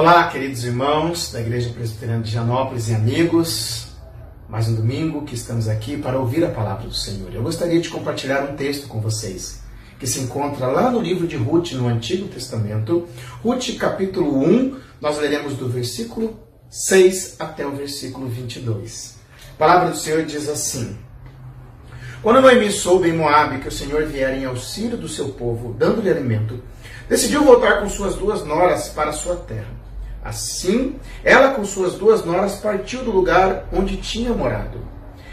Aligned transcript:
Olá, 0.00 0.26
queridos 0.28 0.64
irmãos 0.64 1.30
da 1.30 1.42
Igreja 1.42 1.68
Presbiteriana 1.74 2.22
de 2.22 2.30
Janópolis 2.30 2.88
e 2.88 2.94
amigos. 2.94 3.88
Mais 4.48 4.66
um 4.66 4.74
domingo 4.74 5.26
que 5.26 5.34
estamos 5.34 5.68
aqui 5.68 5.98
para 5.98 6.18
ouvir 6.18 6.42
a 6.42 6.48
palavra 6.48 6.88
do 6.88 6.94
Senhor. 6.94 7.28
Eu 7.34 7.42
gostaria 7.42 7.78
de 7.78 7.90
compartilhar 7.90 8.44
um 8.44 8.56
texto 8.56 8.88
com 8.88 8.98
vocês 8.98 9.62
que 9.98 10.06
se 10.06 10.20
encontra 10.20 10.68
lá 10.68 10.90
no 10.90 11.02
livro 11.02 11.26
de 11.26 11.36
Ruth, 11.36 11.72
no 11.72 11.86
Antigo 11.86 12.28
Testamento. 12.28 13.06
Ruth, 13.44 13.76
capítulo 13.78 14.42
1, 14.42 14.78
nós 15.02 15.18
leremos 15.18 15.52
do 15.52 15.68
versículo 15.68 16.40
6 16.70 17.36
até 17.38 17.66
o 17.66 17.72
versículo 17.72 18.26
22. 18.26 19.16
A 19.52 19.58
palavra 19.58 19.90
do 19.90 19.98
Senhor 19.98 20.24
diz 20.24 20.48
assim: 20.48 20.96
Quando 22.22 22.40
Noemi 22.40 22.70
soube 22.70 23.10
em 23.10 23.12
Moabe 23.18 23.58
que 23.58 23.68
o 23.68 23.72
Senhor 23.72 24.06
viera 24.06 24.34
em 24.34 24.46
auxílio 24.46 24.96
do 24.96 25.08
seu 25.08 25.28
povo, 25.28 25.74
dando-lhe 25.74 26.08
alimento, 26.08 26.58
decidiu 27.06 27.44
voltar 27.44 27.80
com 27.80 27.88
suas 27.90 28.14
duas 28.14 28.46
noras 28.46 28.88
para 28.88 29.12
sua 29.12 29.36
terra. 29.36 29.79
Assim, 30.22 30.96
ela 31.24 31.54
com 31.54 31.64
suas 31.64 31.94
duas 31.94 32.24
noras 32.24 32.56
partiu 32.56 33.02
do 33.02 33.10
lugar 33.10 33.66
onde 33.72 33.96
tinha 33.96 34.32
morado. 34.32 34.78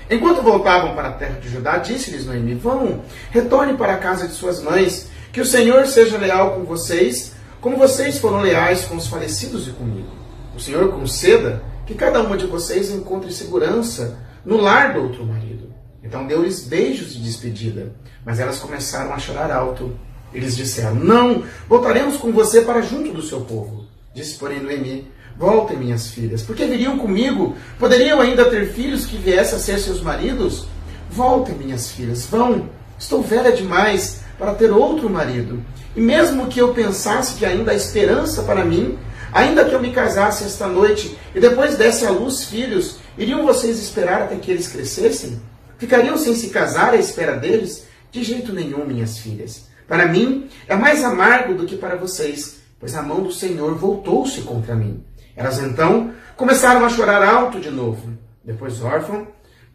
Enquanto 0.09 0.41
voltavam 0.41 0.95
para 0.95 1.09
a 1.09 1.13
terra 1.13 1.39
de 1.39 1.49
Judá, 1.49 1.77
disse-lhes 1.77 2.25
Noemi: 2.25 2.55
Vão, 2.55 3.01
retorne 3.29 3.73
para 3.75 3.93
a 3.93 3.97
casa 3.97 4.27
de 4.27 4.33
suas 4.33 4.61
mães, 4.61 5.09
que 5.33 5.41
o 5.41 5.45
Senhor 5.45 5.85
seja 5.85 6.17
leal 6.17 6.51
com 6.51 6.63
vocês, 6.63 7.33
como 7.59 7.75
vocês 7.75 8.17
foram 8.17 8.39
leais 8.39 8.85
com 8.85 8.95
os 8.95 9.07
falecidos 9.07 9.67
e 9.67 9.71
comigo. 9.71 10.07
O 10.55 10.59
Senhor 10.59 10.89
conceda 10.91 11.61
que 11.85 11.93
cada 11.93 12.21
uma 12.21 12.37
de 12.37 12.45
vocês 12.45 12.89
encontre 12.89 13.31
segurança 13.31 14.17
no 14.45 14.57
lar 14.57 14.93
do 14.93 15.03
outro 15.03 15.25
marido. 15.25 15.73
Então 16.01 16.25
deu-lhes 16.25 16.65
beijos 16.65 17.13
de 17.13 17.21
despedida, 17.21 17.93
mas 18.25 18.39
elas 18.39 18.59
começaram 18.59 19.13
a 19.13 19.19
chorar 19.19 19.51
alto. 19.51 19.99
Eles 20.33 20.55
disseram: 20.55 20.95
Não, 20.95 21.43
voltaremos 21.67 22.15
com 22.15 22.31
você 22.31 22.61
para 22.61 22.81
junto 22.81 23.11
do 23.11 23.21
seu 23.21 23.41
povo. 23.41 23.86
Disse, 24.17 24.33
porém, 24.33 24.59
Noemi: 24.59 25.07
Voltem, 25.37 25.77
minhas 25.77 26.07
filhas, 26.07 26.41
porque 26.41 26.65
viriam 26.65 26.97
comigo. 26.97 27.55
Poderiam 27.77 28.19
ainda 28.19 28.49
ter 28.49 28.73
filhos 28.73 29.05
que 29.05 29.15
viessem 29.15 29.59
a 29.59 29.61
ser 29.61 29.77
seus 29.77 30.01
maridos? 30.01 30.65
Voltem, 31.07 31.53
minhas 31.53 31.91
filhas, 31.91 32.25
vão. 32.25 32.67
Estou 32.97 33.21
velha 33.21 33.51
demais 33.51 34.21
para 34.39 34.55
ter 34.55 34.71
outro 34.71 35.07
marido. 35.07 35.63
E 35.95 36.01
mesmo 36.01 36.47
que 36.47 36.59
eu 36.59 36.73
pensasse 36.73 37.35
que 37.35 37.45
ainda 37.45 37.71
há 37.71 37.75
esperança 37.75 38.41
para 38.41 38.65
mim, 38.65 38.97
ainda 39.31 39.63
que 39.65 39.75
eu 39.75 39.79
me 39.79 39.91
casasse 39.91 40.45
esta 40.45 40.65
noite 40.67 41.15
e 41.35 41.39
depois 41.39 41.77
desse 41.77 42.03
à 42.03 42.09
luz 42.09 42.45
filhos, 42.45 42.97
iriam 43.19 43.45
vocês 43.45 43.77
esperar 43.77 44.23
até 44.23 44.35
que 44.37 44.49
eles 44.49 44.67
crescessem? 44.67 45.39
Ficariam 45.77 46.17
sem 46.17 46.33
se 46.33 46.49
casar 46.49 46.95
à 46.95 46.97
espera 46.97 47.33
deles? 47.33 47.85
De 48.11 48.23
jeito 48.23 48.51
nenhum, 48.51 48.83
minhas 48.83 49.19
filhas. 49.19 49.67
Para 49.87 50.07
mim 50.07 50.49
é 50.67 50.75
mais 50.75 51.03
amargo 51.03 51.53
do 51.53 51.67
que 51.67 51.75
para 51.75 51.95
vocês 51.95 52.56
pois 52.79 52.95
a 52.95 53.01
mão 53.01 53.21
do 53.21 53.31
Senhor 53.31 53.75
voltou-se 53.75 54.41
contra 54.41 54.75
mim. 54.75 55.03
Elas 55.35 55.59
então 55.59 56.11
começaram 56.35 56.85
a 56.85 56.89
chorar 56.89 57.23
alto 57.23 57.59
de 57.59 57.69
novo. 57.69 58.17
Depois 58.43 58.81
órfã, 58.81 59.27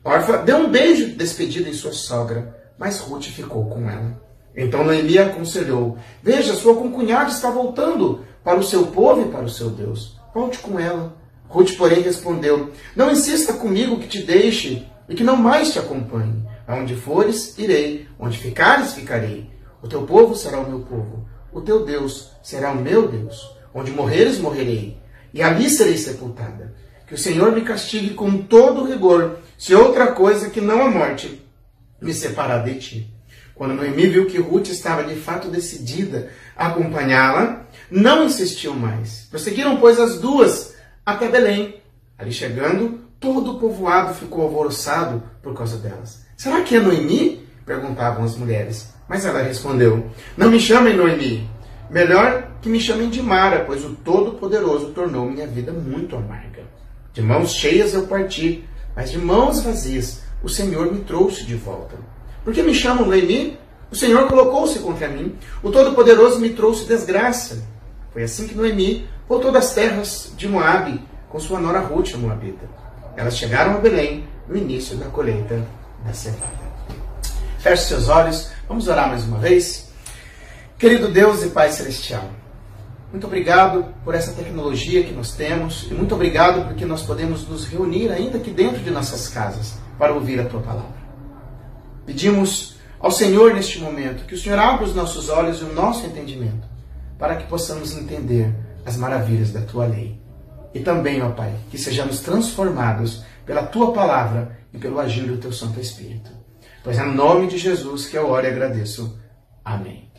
órfã 0.04 0.44
deu 0.44 0.58
um 0.58 0.70
beijo 0.70 1.06
de 1.06 1.14
despedida 1.14 1.68
em 1.68 1.74
sua 1.74 1.92
sogra, 1.92 2.56
mas 2.78 2.98
Ruth 2.98 3.24
ficou 3.24 3.66
com 3.66 3.88
ela. 3.88 4.20
Então 4.56 4.84
Noemi 4.84 5.18
aconselhou: 5.18 5.96
Veja, 6.22 6.54
sua 6.54 6.74
concunhada 6.74 7.30
está 7.30 7.50
voltando 7.50 8.24
para 8.42 8.58
o 8.58 8.64
seu 8.64 8.86
povo 8.86 9.22
e 9.22 9.30
para 9.30 9.44
o 9.44 9.48
seu 9.48 9.70
Deus. 9.70 10.18
Volte 10.34 10.58
com 10.58 10.78
ela. 10.78 11.16
Ruth, 11.48 11.76
porém, 11.76 12.00
respondeu: 12.00 12.70
Não 12.96 13.10
insista 13.10 13.54
comigo 13.54 13.98
que 13.98 14.08
te 14.08 14.22
deixe 14.22 14.86
e 15.08 15.14
que 15.14 15.24
não 15.24 15.36
mais 15.36 15.72
te 15.72 15.78
acompanhe. 15.78 16.42
Aonde 16.66 16.94
fores, 16.94 17.58
irei. 17.58 18.08
Onde 18.18 18.38
ficares, 18.38 18.92
ficarei. 18.92 19.50
O 19.82 19.88
teu 19.88 20.02
povo 20.02 20.34
será 20.34 20.58
o 20.60 20.68
meu 20.68 20.80
povo 20.80 21.26
o 21.52 21.60
teu 21.60 21.84
Deus 21.84 22.30
será 22.42 22.72
o 22.72 22.80
meu 22.80 23.08
Deus. 23.08 23.56
Onde 23.74 23.90
morreres, 23.90 24.38
morrerei, 24.38 24.98
e 25.32 25.42
ali 25.42 25.68
serei 25.70 25.96
sepultada. 25.96 26.74
Que 27.06 27.14
o 27.14 27.18
Senhor 27.18 27.52
me 27.52 27.62
castigue 27.62 28.14
com 28.14 28.38
todo 28.38 28.84
rigor, 28.84 29.38
se 29.56 29.74
outra 29.74 30.08
coisa 30.08 30.50
que 30.50 30.60
não 30.60 30.82
a 30.82 30.90
morte 30.90 31.42
me 32.00 32.12
separar 32.12 32.64
de 32.64 32.74
ti. 32.78 33.14
Quando 33.54 33.74
Noemi 33.74 34.08
viu 34.08 34.26
que 34.26 34.38
Ruth 34.38 34.68
estava 34.68 35.04
de 35.04 35.14
fato 35.14 35.48
decidida 35.48 36.30
a 36.56 36.68
acompanhá-la, 36.68 37.66
não 37.90 38.24
insistiu 38.24 38.74
mais. 38.74 39.26
Prosseguiram, 39.30 39.76
pois, 39.76 40.00
as 40.00 40.18
duas 40.18 40.74
até 41.04 41.28
Belém. 41.28 41.80
Ali 42.18 42.32
chegando, 42.32 43.00
todo 43.20 43.52
o 43.52 43.60
povoado 43.60 44.14
ficou 44.14 44.42
alvoroçado 44.42 45.22
por 45.42 45.54
causa 45.54 45.76
delas. 45.76 46.24
Será 46.36 46.62
que 46.62 46.76
é 46.76 46.80
Noemi? 46.80 47.46
Perguntavam 47.64 48.24
as 48.24 48.36
mulheres. 48.36 48.92
Mas 49.08 49.24
ela 49.24 49.42
respondeu: 49.42 50.06
Não 50.36 50.50
me 50.50 50.60
chamem 50.60 50.96
Noemi. 50.96 51.48
Melhor 51.90 52.48
que 52.62 52.68
me 52.68 52.80
chamem 52.80 53.10
de 53.10 53.22
Mara, 53.22 53.64
pois 53.66 53.84
o 53.84 53.90
Todo-Poderoso 53.90 54.92
tornou 54.92 55.28
minha 55.28 55.46
vida 55.46 55.72
muito 55.72 56.16
amarga. 56.16 56.62
De 57.12 57.20
mãos 57.20 57.52
cheias 57.52 57.92
eu 57.92 58.06
parti, 58.06 58.64
mas 58.96 59.10
de 59.10 59.18
mãos 59.18 59.62
vazias 59.62 60.22
o 60.42 60.48
Senhor 60.48 60.90
me 60.90 61.00
trouxe 61.00 61.44
de 61.44 61.54
volta. 61.54 61.96
Por 62.42 62.54
que 62.54 62.62
me 62.62 62.74
chamam 62.74 63.06
Noemi? 63.06 63.58
O 63.90 63.94
Senhor 63.94 64.26
colocou-se 64.26 64.78
contra 64.78 65.06
mim. 65.08 65.36
O 65.62 65.70
Todo-Poderoso 65.70 66.40
me 66.40 66.50
trouxe 66.50 66.86
desgraça. 66.86 67.62
Foi 68.12 68.22
assim 68.22 68.48
que 68.48 68.54
Noemi 68.54 69.06
voltou 69.28 69.52
das 69.52 69.74
terras 69.74 70.32
de 70.36 70.48
Moabe 70.48 71.00
com 71.28 71.38
sua 71.38 71.60
nora 71.60 71.80
Ruth, 71.80 72.14
a 72.14 72.18
Moabita. 72.18 72.68
Elas 73.16 73.36
chegaram 73.36 73.74
a 73.74 73.78
Belém 73.78 74.24
no 74.48 74.56
início 74.56 74.96
da 74.96 75.06
colheita 75.06 75.62
da 76.04 76.12
cevada. 76.12 76.71
Feche 77.62 77.84
seus 77.84 78.08
olhos, 78.08 78.50
vamos 78.66 78.88
orar 78.88 79.08
mais 79.08 79.22
uma 79.22 79.38
vez. 79.38 79.88
Querido 80.76 81.06
Deus 81.06 81.44
e 81.44 81.50
Pai 81.50 81.70
Celestial, 81.70 82.28
muito 83.12 83.24
obrigado 83.24 83.94
por 84.04 84.16
essa 84.16 84.32
tecnologia 84.32 85.04
que 85.04 85.12
nós 85.12 85.30
temos 85.30 85.86
e 85.88 85.94
muito 85.94 86.12
obrigado 86.12 86.66
porque 86.66 86.84
nós 86.84 87.02
podemos 87.02 87.46
nos 87.46 87.64
reunir 87.64 88.10
ainda 88.10 88.38
aqui 88.38 88.50
dentro 88.50 88.80
de 88.80 88.90
nossas 88.90 89.28
casas 89.28 89.78
para 89.96 90.12
ouvir 90.12 90.40
a 90.40 90.44
Tua 90.46 90.60
palavra. 90.60 90.96
Pedimos 92.04 92.78
ao 92.98 93.12
Senhor 93.12 93.54
neste 93.54 93.78
momento 93.78 94.26
que 94.26 94.34
o 94.34 94.38
Senhor 94.38 94.58
abra 94.58 94.84
os 94.84 94.92
nossos 94.92 95.28
olhos 95.28 95.60
e 95.60 95.64
o 95.64 95.72
nosso 95.72 96.04
entendimento 96.04 96.66
para 97.16 97.36
que 97.36 97.46
possamos 97.46 97.96
entender 97.96 98.52
as 98.84 98.96
maravilhas 98.96 99.52
da 99.52 99.60
Tua 99.60 99.86
lei. 99.86 100.20
E 100.74 100.80
também, 100.80 101.22
ó 101.22 101.30
Pai, 101.30 101.54
que 101.70 101.78
sejamos 101.78 102.18
transformados 102.18 103.22
pela 103.46 103.62
Tua 103.62 103.92
palavra 103.92 104.58
e 104.74 104.78
pelo 104.78 104.98
agir 104.98 105.26
do 105.26 105.36
Teu 105.36 105.52
Santo 105.52 105.78
Espírito. 105.78 106.41
Pois 106.82 106.98
é 106.98 107.02
no 107.02 107.14
nome 107.14 107.46
de 107.46 107.58
Jesus 107.58 108.06
que 108.06 108.16
eu 108.16 108.28
oro 108.28 108.44
e 108.44 108.50
agradeço. 108.50 109.18
Amém. 109.64 110.10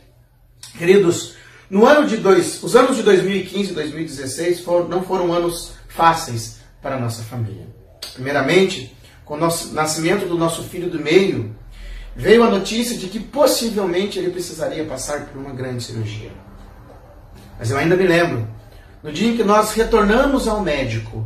Queridos, 0.77 1.35
no 1.69 1.85
ano 1.85 2.07
de 2.07 2.17
dois, 2.17 2.63
os 2.63 2.75
anos 2.75 2.95
de 2.95 3.03
2015 3.03 3.71
e 3.71 3.73
2016 3.73 4.61
foram, 4.61 4.87
não 4.87 5.03
foram 5.03 5.33
anos 5.33 5.73
fáceis 5.89 6.59
para 6.81 6.95
a 6.95 6.99
nossa 6.99 7.23
família. 7.23 7.67
Primeiramente, 8.13 8.95
com 9.25 9.33
o 9.33 9.37
nosso, 9.37 9.73
nascimento 9.73 10.25
do 10.27 10.37
nosso 10.37 10.63
filho 10.63 10.89
do 10.89 10.99
meio, 10.99 11.55
veio 12.15 12.43
a 12.43 12.49
notícia 12.49 12.97
de 12.97 13.07
que 13.07 13.19
possivelmente 13.19 14.19
ele 14.19 14.29
precisaria 14.29 14.85
passar 14.85 15.25
por 15.25 15.39
uma 15.39 15.51
grande 15.51 15.83
cirurgia. 15.83 16.31
Mas 17.57 17.71
eu 17.71 17.77
ainda 17.77 17.95
me 17.95 18.05
lembro, 18.05 18.47
no 19.01 19.11
dia 19.11 19.29
em 19.29 19.35
que 19.35 19.43
nós 19.43 19.73
retornamos 19.73 20.47
ao 20.47 20.61
médico, 20.61 21.25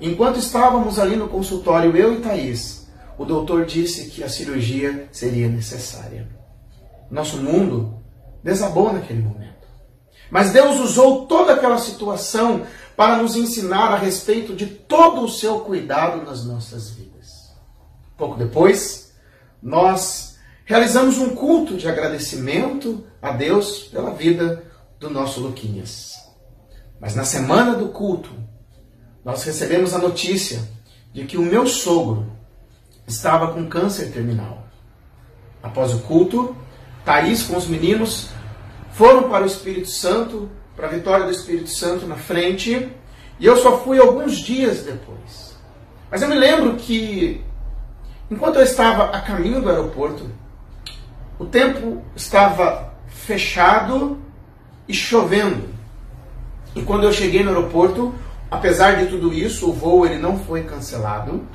enquanto 0.00 0.38
estávamos 0.38 0.98
ali 0.98 1.16
no 1.16 1.28
consultório, 1.28 1.96
eu 1.96 2.14
e 2.14 2.20
Thaís, 2.20 2.75
o 3.18 3.24
doutor 3.24 3.64
disse 3.64 4.10
que 4.10 4.22
a 4.22 4.28
cirurgia 4.28 5.08
seria 5.10 5.48
necessária. 5.48 6.28
Nosso 7.10 7.38
mundo 7.38 8.02
desabou 8.42 8.92
naquele 8.92 9.22
momento. 9.22 9.66
Mas 10.30 10.50
Deus 10.50 10.78
usou 10.80 11.26
toda 11.26 11.54
aquela 11.54 11.78
situação 11.78 12.66
para 12.96 13.16
nos 13.16 13.36
ensinar 13.36 13.92
a 13.92 13.98
respeito 13.98 14.54
de 14.54 14.66
todo 14.66 15.22
o 15.22 15.28
seu 15.28 15.60
cuidado 15.60 16.24
nas 16.24 16.44
nossas 16.44 16.90
vidas. 16.90 17.52
Pouco 18.16 18.36
depois, 18.36 19.12
nós 19.62 20.38
realizamos 20.64 21.18
um 21.18 21.34
culto 21.34 21.76
de 21.76 21.88
agradecimento 21.88 23.04
a 23.20 23.30
Deus 23.30 23.84
pela 23.84 24.12
vida 24.12 24.64
do 24.98 25.10
nosso 25.10 25.40
Luquinhas. 25.40 26.14
Mas 27.00 27.14
na 27.14 27.24
semana 27.24 27.74
do 27.74 27.88
culto, 27.88 28.30
nós 29.24 29.42
recebemos 29.44 29.94
a 29.94 29.98
notícia 29.98 30.60
de 31.12 31.24
que 31.24 31.36
o 31.36 31.42
meu 31.42 31.66
sogro 31.66 32.35
estava 33.06 33.52
com 33.52 33.66
câncer 33.66 34.10
terminal. 34.12 34.64
Após 35.62 35.94
o 35.94 36.00
culto, 36.00 36.56
Thaís 37.04 37.44
com 37.44 37.56
os 37.56 37.66
meninos 37.66 38.30
foram 38.92 39.28
para 39.28 39.44
o 39.44 39.46
Espírito 39.46 39.88
Santo, 39.88 40.50
para 40.74 40.86
a 40.86 40.90
vitória 40.90 41.24
do 41.24 41.30
Espírito 41.30 41.70
Santo 41.70 42.06
na 42.06 42.16
frente, 42.16 42.90
e 43.38 43.46
eu 43.46 43.56
só 43.56 43.78
fui 43.78 43.98
alguns 43.98 44.38
dias 44.38 44.82
depois. 44.82 45.56
Mas 46.10 46.22
eu 46.22 46.28
me 46.28 46.34
lembro 46.34 46.76
que, 46.76 47.44
enquanto 48.30 48.56
eu 48.56 48.62
estava 48.62 49.04
a 49.10 49.20
caminho 49.20 49.60
do 49.60 49.68
aeroporto, 49.68 50.30
o 51.38 51.44
tempo 51.44 52.02
estava 52.14 52.94
fechado 53.08 54.18
e 54.88 54.94
chovendo. 54.94 55.68
E 56.74 56.82
quando 56.82 57.04
eu 57.04 57.12
cheguei 57.12 57.42
no 57.42 57.50
aeroporto, 57.50 58.14
apesar 58.50 58.96
de 58.96 59.06
tudo 59.06 59.32
isso, 59.32 59.68
o 59.68 59.72
voo 59.72 60.06
ele 60.06 60.18
não 60.18 60.38
foi 60.38 60.64
cancelado. 60.64 61.46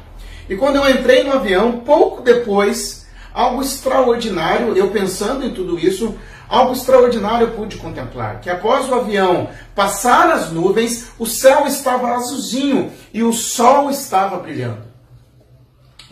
E 0.50 0.56
quando 0.56 0.78
eu 0.78 0.90
entrei 0.90 1.24
no 1.24 1.34
avião, 1.34 1.80
pouco 1.80 2.22
depois, 2.22 3.08
algo 3.34 3.62
extraordinário, 3.62 4.76
eu 4.76 4.90
pensando 4.90 5.46
em 5.46 5.54
tudo 5.54 5.80
isso, 5.80 6.16
algo 6.50 6.74
extraordinário 6.74 7.48
eu 7.48 7.54
pude 7.54 7.78
contemplar. 7.78 8.42
Que 8.42 8.50
após 8.50 8.90
o 8.90 8.96
avião 8.96 9.50
passar 9.74 10.30
as 10.32 10.52
nuvens, 10.52 11.12
o 11.18 11.26
céu 11.26 11.66
estava 11.66 12.16
azulzinho 12.16 12.92
e 13.14 13.24
o 13.24 13.32
sol 13.32 13.90
estava 13.90 14.38
brilhando. 14.38 14.84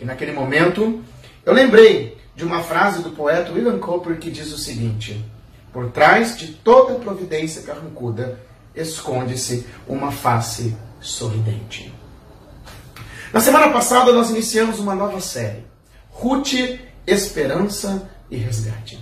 E 0.00 0.04
naquele 0.04 0.32
momento, 0.32 1.02
eu 1.44 1.52
lembrei 1.52 2.18
de 2.34 2.44
uma 2.44 2.62
frase 2.62 3.02
do 3.02 3.10
poeta 3.10 3.52
William 3.52 3.78
Cooper 3.78 4.18
que 4.18 4.30
diz 4.30 4.50
o 4.52 4.58
seguinte: 4.58 5.22
Por 5.70 5.90
trás 5.90 6.38
de 6.38 6.48
toda 6.48 6.94
providência 6.94 7.62
carrancuda 7.62 8.40
esconde-se 8.74 9.66
uma 9.86 10.12
face 10.12 10.76
sorridente. 11.00 11.92
Na 13.32 13.40
semana 13.40 13.70
passada 13.70 14.12
nós 14.12 14.30
iniciamos 14.30 14.78
uma 14.78 14.94
nova 14.94 15.20
série, 15.20 15.64
Ruth, 16.10 16.54
Esperança 17.06 18.10
e 18.30 18.36
Resgate. 18.36 18.98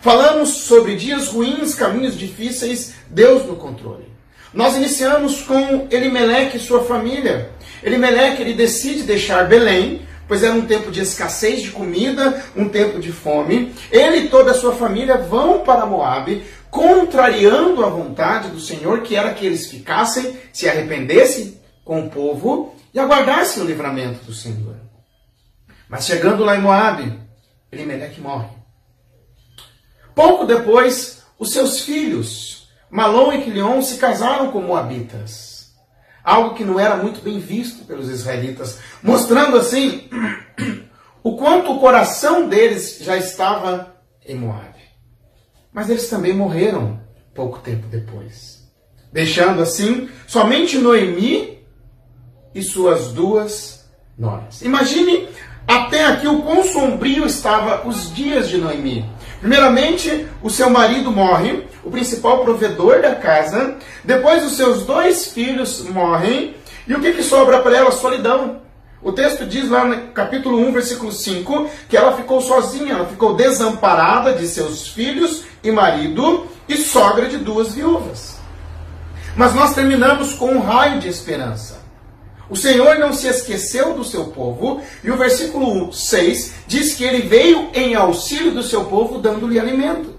Falamos 0.00 0.48
sobre 0.64 0.96
dias 0.96 1.28
ruins, 1.28 1.74
caminhos 1.74 2.18
difíceis, 2.18 2.94
Deus 3.08 3.46
no 3.46 3.56
controle. 3.56 4.10
Nós 4.52 4.76
iniciamos 4.76 5.42
com 5.42 5.86
Elimeleque 5.90 6.56
e 6.56 6.60
sua 6.60 6.84
família. 6.84 7.50
Elimeleque 7.82 8.42
ele 8.42 8.54
decide 8.54 9.04
deixar 9.04 9.48
Belém, 9.48 10.02
pois 10.26 10.42
era 10.42 10.54
um 10.54 10.66
tempo 10.66 10.90
de 10.90 11.00
escassez 11.00 11.62
de 11.62 11.70
comida, 11.70 12.42
um 12.56 12.68
tempo 12.68 12.98
de 13.00 13.12
fome. 13.12 13.74
Ele 13.90 14.18
e 14.18 14.28
toda 14.28 14.52
a 14.52 14.54
sua 14.54 14.74
família 14.74 15.16
vão 15.16 15.60
para 15.60 15.86
Moabe, 15.86 16.44
contrariando 16.70 17.84
a 17.84 17.88
vontade 17.88 18.48
do 18.48 18.60
Senhor, 18.60 19.02
que 19.02 19.14
era 19.14 19.34
que 19.34 19.44
eles 19.44 19.66
ficassem, 19.66 20.36
se 20.52 20.68
arrependessem 20.68 21.60
com 21.84 22.00
o 22.06 22.10
povo 22.10 22.74
e 22.94 22.98
aguardassem 22.98 23.62
o 23.62 23.66
livramento 23.66 24.24
do 24.24 24.32
Senhor. 24.32 24.76
Mas 25.88 26.06
chegando 26.06 26.44
lá 26.44 26.56
em 26.56 26.60
Moabe, 26.62 27.20
Elimeleque 27.70 28.20
morre. 28.20 28.48
Pouco 30.14 30.44
depois, 30.44 31.22
os 31.38 31.52
seus 31.52 31.80
filhos, 31.80 32.68
Malom 32.90 33.32
e 33.32 33.42
Quilion, 33.42 33.80
se 33.80 33.96
casaram 33.96 34.50
com 34.52 34.60
Moabitas. 34.60 35.51
Algo 36.24 36.54
que 36.54 36.64
não 36.64 36.78
era 36.78 36.96
muito 36.96 37.20
bem 37.20 37.38
visto 37.38 37.84
pelos 37.84 38.08
israelitas, 38.08 38.78
mostrando 39.02 39.56
assim 39.56 40.08
o 41.22 41.36
quanto 41.36 41.72
o 41.72 41.80
coração 41.80 42.48
deles 42.48 42.98
já 43.00 43.16
estava 43.16 43.96
em 44.26 44.36
Moabe. 44.36 44.82
Mas 45.72 45.88
eles 45.88 46.08
também 46.08 46.32
morreram 46.32 47.00
pouco 47.34 47.58
tempo 47.58 47.86
depois, 47.88 48.68
deixando 49.12 49.62
assim 49.62 50.08
somente 50.26 50.78
Noemi 50.78 51.58
e 52.54 52.62
suas 52.62 53.12
duas 53.12 53.84
noras. 54.16 54.62
Imagine 54.62 55.28
até 55.66 56.04
aqui 56.04 56.26
o 56.26 56.42
quão 56.42 56.64
sombrio 56.64 57.24
estava 57.26 57.86
os 57.86 58.14
dias 58.14 58.48
de 58.48 58.58
Noemi. 58.58 59.04
Primeiramente, 59.42 60.28
o 60.40 60.48
seu 60.48 60.70
marido 60.70 61.10
morre, 61.10 61.64
o 61.82 61.90
principal 61.90 62.44
provedor 62.44 63.02
da 63.02 63.16
casa. 63.16 63.76
Depois, 64.04 64.44
os 64.44 64.52
seus 64.52 64.84
dois 64.84 65.26
filhos 65.26 65.82
morrem. 65.88 66.54
E 66.86 66.94
o 66.94 67.00
que, 67.00 67.12
que 67.12 67.24
sobra 67.24 67.58
para 67.58 67.76
ela? 67.76 67.90
Solidão. 67.90 68.62
O 69.02 69.10
texto 69.10 69.44
diz 69.44 69.68
lá 69.68 69.84
no 69.84 70.12
capítulo 70.12 70.58
1, 70.60 70.72
versículo 70.72 71.10
5, 71.10 71.68
que 71.88 71.96
ela 71.96 72.16
ficou 72.16 72.40
sozinha, 72.40 72.94
ela 72.94 73.06
ficou 73.06 73.34
desamparada 73.34 74.32
de 74.32 74.46
seus 74.46 74.86
filhos 74.86 75.42
e 75.60 75.72
marido 75.72 76.46
e 76.68 76.76
sogra 76.76 77.26
de 77.26 77.38
duas 77.38 77.74
viúvas. 77.74 78.36
Mas 79.34 79.54
nós 79.56 79.74
terminamos 79.74 80.34
com 80.34 80.52
um 80.52 80.60
raio 80.60 81.00
de 81.00 81.08
esperança. 81.08 81.81
O 82.50 82.56
Senhor 82.56 82.98
não 82.98 83.12
se 83.12 83.26
esqueceu 83.26 83.94
do 83.94 84.04
seu 84.04 84.26
povo, 84.26 84.82
e 85.02 85.10
o 85.10 85.16
versículo 85.16 85.92
6 85.92 86.54
diz 86.66 86.94
que 86.94 87.04
ele 87.04 87.26
veio 87.26 87.70
em 87.72 87.94
auxílio 87.94 88.52
do 88.52 88.62
seu 88.62 88.84
povo, 88.84 89.18
dando-lhe 89.18 89.58
alimento. 89.58 90.14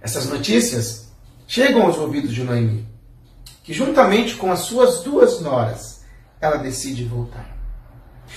Essas 0.00 0.26
notícias 0.26 1.10
chegam 1.46 1.82
aos 1.82 1.98
ouvidos 1.98 2.32
de 2.32 2.42
Noemi, 2.42 2.86
que 3.62 3.74
juntamente 3.74 4.34
com 4.36 4.50
as 4.50 4.60
suas 4.60 5.00
duas 5.00 5.40
noras, 5.40 6.00
ela 6.40 6.56
decide 6.56 7.04
voltar. 7.04 7.56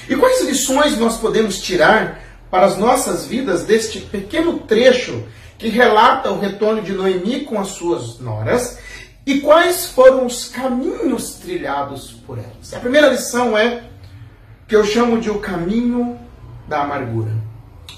E 0.10 0.16
quais 0.16 0.42
lições 0.42 0.98
nós 0.98 1.18
podemos 1.18 1.62
tirar 1.62 2.20
para 2.50 2.66
as 2.66 2.78
nossas 2.78 3.26
vidas 3.26 3.64
deste 3.64 4.00
pequeno 4.02 4.60
trecho 4.60 5.24
que 5.58 5.70
relata 5.70 6.32
o 6.32 6.40
retorno 6.40 6.82
de 6.82 6.92
Noemi 6.92 7.46
com 7.46 7.60
as 7.60 7.70
suas 7.70 8.20
noras 8.20 8.78
e 9.26 9.40
quais 9.40 9.86
foram 9.88 10.26
os 10.26 10.50
caminhos 10.50 11.36
trilhados 11.36 12.12
por 12.12 12.38
elas? 12.38 12.74
A 12.74 12.80
primeira 12.80 13.10
lição 13.10 13.58
é 13.58 13.84
que 14.68 14.76
eu 14.76 14.84
chamo 14.84 15.20
de 15.20 15.30
o 15.30 15.40
caminho 15.40 16.20
da 16.68 16.82
amargura. 16.82 17.32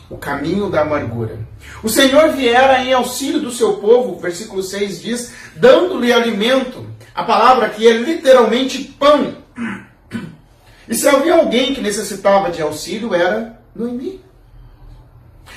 O 0.10 0.18
caminho 0.18 0.70
da 0.70 0.82
amargura. 0.82 1.40
O 1.82 1.90
Senhor 1.90 2.32
viera 2.34 2.84
em 2.84 2.94
auxílio 2.94 3.40
do 3.40 3.52
seu 3.52 3.78
povo, 3.78 4.20
versículo 4.20 4.62
6 4.62 5.02
diz, 5.02 5.34
dando-lhe 5.56 6.14
alimento. 6.14 6.86
A 7.14 7.24
palavra 7.24 7.68
aqui 7.68 7.88
é 7.88 7.94
literalmente 7.94 8.84
pão. 9.00 9.38
E 10.88 10.94
se 10.94 11.08
havia 11.08 11.36
alguém 11.36 11.74
que 11.74 11.82
necessitava 11.82 12.52
de 12.52 12.62
auxílio, 12.62 13.16
era 13.16 13.60
Noemi. 13.76 14.25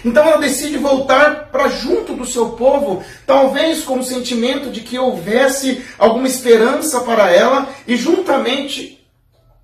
Então 0.04 0.26
ela 0.26 0.38
decide 0.38 0.78
voltar 0.78 1.48
para 1.50 1.68
junto 1.68 2.14
do 2.14 2.26
seu 2.26 2.50
povo, 2.50 3.02
talvez 3.26 3.82
com 3.82 3.98
o 3.98 4.04
sentimento 4.04 4.70
de 4.70 4.80
que 4.80 4.98
houvesse 4.98 5.84
alguma 5.98 6.28
esperança 6.28 7.00
para 7.00 7.30
ela, 7.30 7.68
e 7.86 7.96
juntamente 7.96 9.06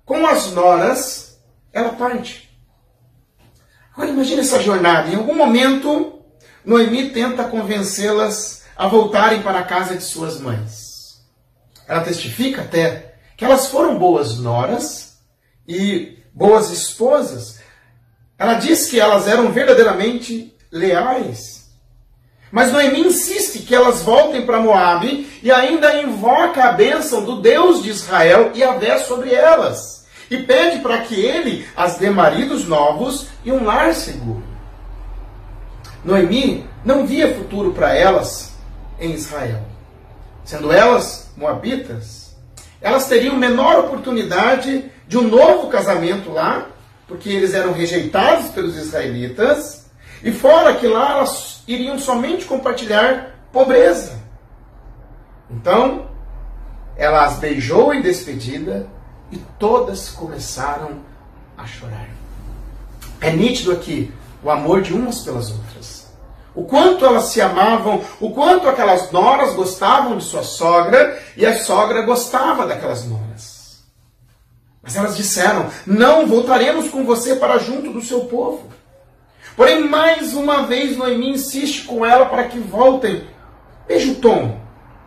com 0.05 0.25
as 0.25 0.51
noras, 0.51 1.39
ela 1.73 1.89
parte. 1.89 2.49
Agora 3.93 4.09
imagine 4.09 4.41
essa 4.41 4.61
jornada. 4.61 5.09
Em 5.09 5.15
algum 5.15 5.35
momento, 5.35 6.19
Noemi 6.63 7.09
tenta 7.09 7.45
convencê-las 7.45 8.63
a 8.75 8.87
voltarem 8.87 9.41
para 9.41 9.59
a 9.59 9.63
casa 9.63 9.95
de 9.95 10.03
suas 10.03 10.39
mães. 10.39 11.23
Ela 11.87 12.01
testifica 12.01 12.61
até 12.61 13.15
que 13.37 13.45
elas 13.45 13.67
foram 13.67 13.97
boas 13.97 14.37
noras 14.37 15.17
e 15.67 16.19
boas 16.33 16.69
esposas, 16.71 17.59
ela 18.37 18.55
diz 18.55 18.87
que 18.87 18.99
elas 18.99 19.27
eram 19.27 19.51
verdadeiramente 19.51 20.53
leais. 20.71 21.65
Mas 22.51 22.71
Noemi 22.71 23.01
insiste 23.01 23.59
que 23.59 23.73
elas 23.73 24.01
voltem 24.01 24.45
para 24.45 24.59
Moabe 24.59 25.27
e 25.41 25.51
ainda 25.51 26.01
invoca 26.01 26.63
a 26.63 26.71
bênção 26.71 27.23
do 27.23 27.41
Deus 27.41 27.83
de 27.83 27.89
Israel 27.89 28.51
e 28.53 28.63
a 28.63 28.73
vé 28.73 28.99
sobre 28.99 29.33
elas. 29.33 30.05
E 30.29 30.37
pede 30.37 30.79
para 30.79 30.99
que 30.99 31.19
ele 31.19 31.67
as 31.75 31.97
dê 31.97 32.09
maridos 32.09 32.67
novos 32.67 33.27
e 33.43 33.51
um 33.51 33.63
lar 33.63 33.93
seguro. 33.93 34.43
Noemi 36.03 36.65
não 36.83 37.05
via 37.05 37.35
futuro 37.35 37.73
para 37.73 37.93
elas 37.93 38.53
em 38.99 39.11
Israel. 39.11 39.63
Sendo 40.43 40.71
elas 40.71 41.31
moabitas, 41.35 42.35
elas 42.79 43.07
teriam 43.07 43.35
menor 43.35 43.79
oportunidade 43.79 44.91
de 45.07 45.17
um 45.17 45.27
novo 45.27 45.67
casamento 45.67 46.31
lá 46.31 46.67
porque 47.07 47.29
eles 47.29 47.53
eram 47.53 47.71
rejeitados 47.71 48.49
pelos 48.49 48.75
israelitas, 48.75 49.85
e 50.23 50.31
fora 50.31 50.75
que 50.75 50.87
lá 50.87 51.11
elas 51.11 51.63
iriam 51.67 51.99
somente 51.99 52.45
compartilhar 52.45 53.35
pobreza. 53.51 54.19
Então, 55.49 56.09
ela 56.97 57.25
as 57.25 57.37
beijou 57.37 57.93
em 57.93 58.01
despedida 58.01 58.87
e 59.31 59.37
todas 59.59 60.09
começaram 60.09 61.01
a 61.57 61.65
chorar. 61.65 62.09
É 63.21 63.31
nítido 63.31 63.71
aqui 63.71 64.13
o 64.43 64.49
amor 64.49 64.81
de 64.81 64.93
umas 64.93 65.21
pelas 65.21 65.51
outras. 65.51 66.05
O 66.53 66.63
quanto 66.63 67.05
elas 67.05 67.25
se 67.25 67.41
amavam, 67.41 68.01
o 68.19 68.31
quanto 68.31 68.67
aquelas 68.69 69.11
noras 69.11 69.53
gostavam 69.55 70.17
de 70.17 70.23
sua 70.23 70.43
sogra 70.43 71.21
e 71.35 71.45
a 71.45 71.59
sogra 71.59 72.03
gostava 72.03 72.65
daquelas 72.65 73.05
noras. 73.05 73.54
Mas 74.85 74.95
elas 74.95 75.17
disseram: 75.17 75.67
Não 75.85 76.27
voltaremos 76.27 76.89
com 76.89 77.03
você 77.03 77.35
para 77.35 77.57
junto 77.57 77.91
do 77.91 78.01
seu 78.01 78.21
povo. 78.21 78.69
Porém, 79.57 79.89
mais 79.89 80.35
uma 80.35 80.67
vez, 80.67 80.95
Noemi 80.95 81.31
insiste 81.31 81.85
com 81.85 82.05
ela 82.05 82.27
para 82.27 82.43
que 82.43 82.59
voltem. 82.59 83.27
Veja 83.87 84.11
o 84.11 84.15
tom. 84.15 84.59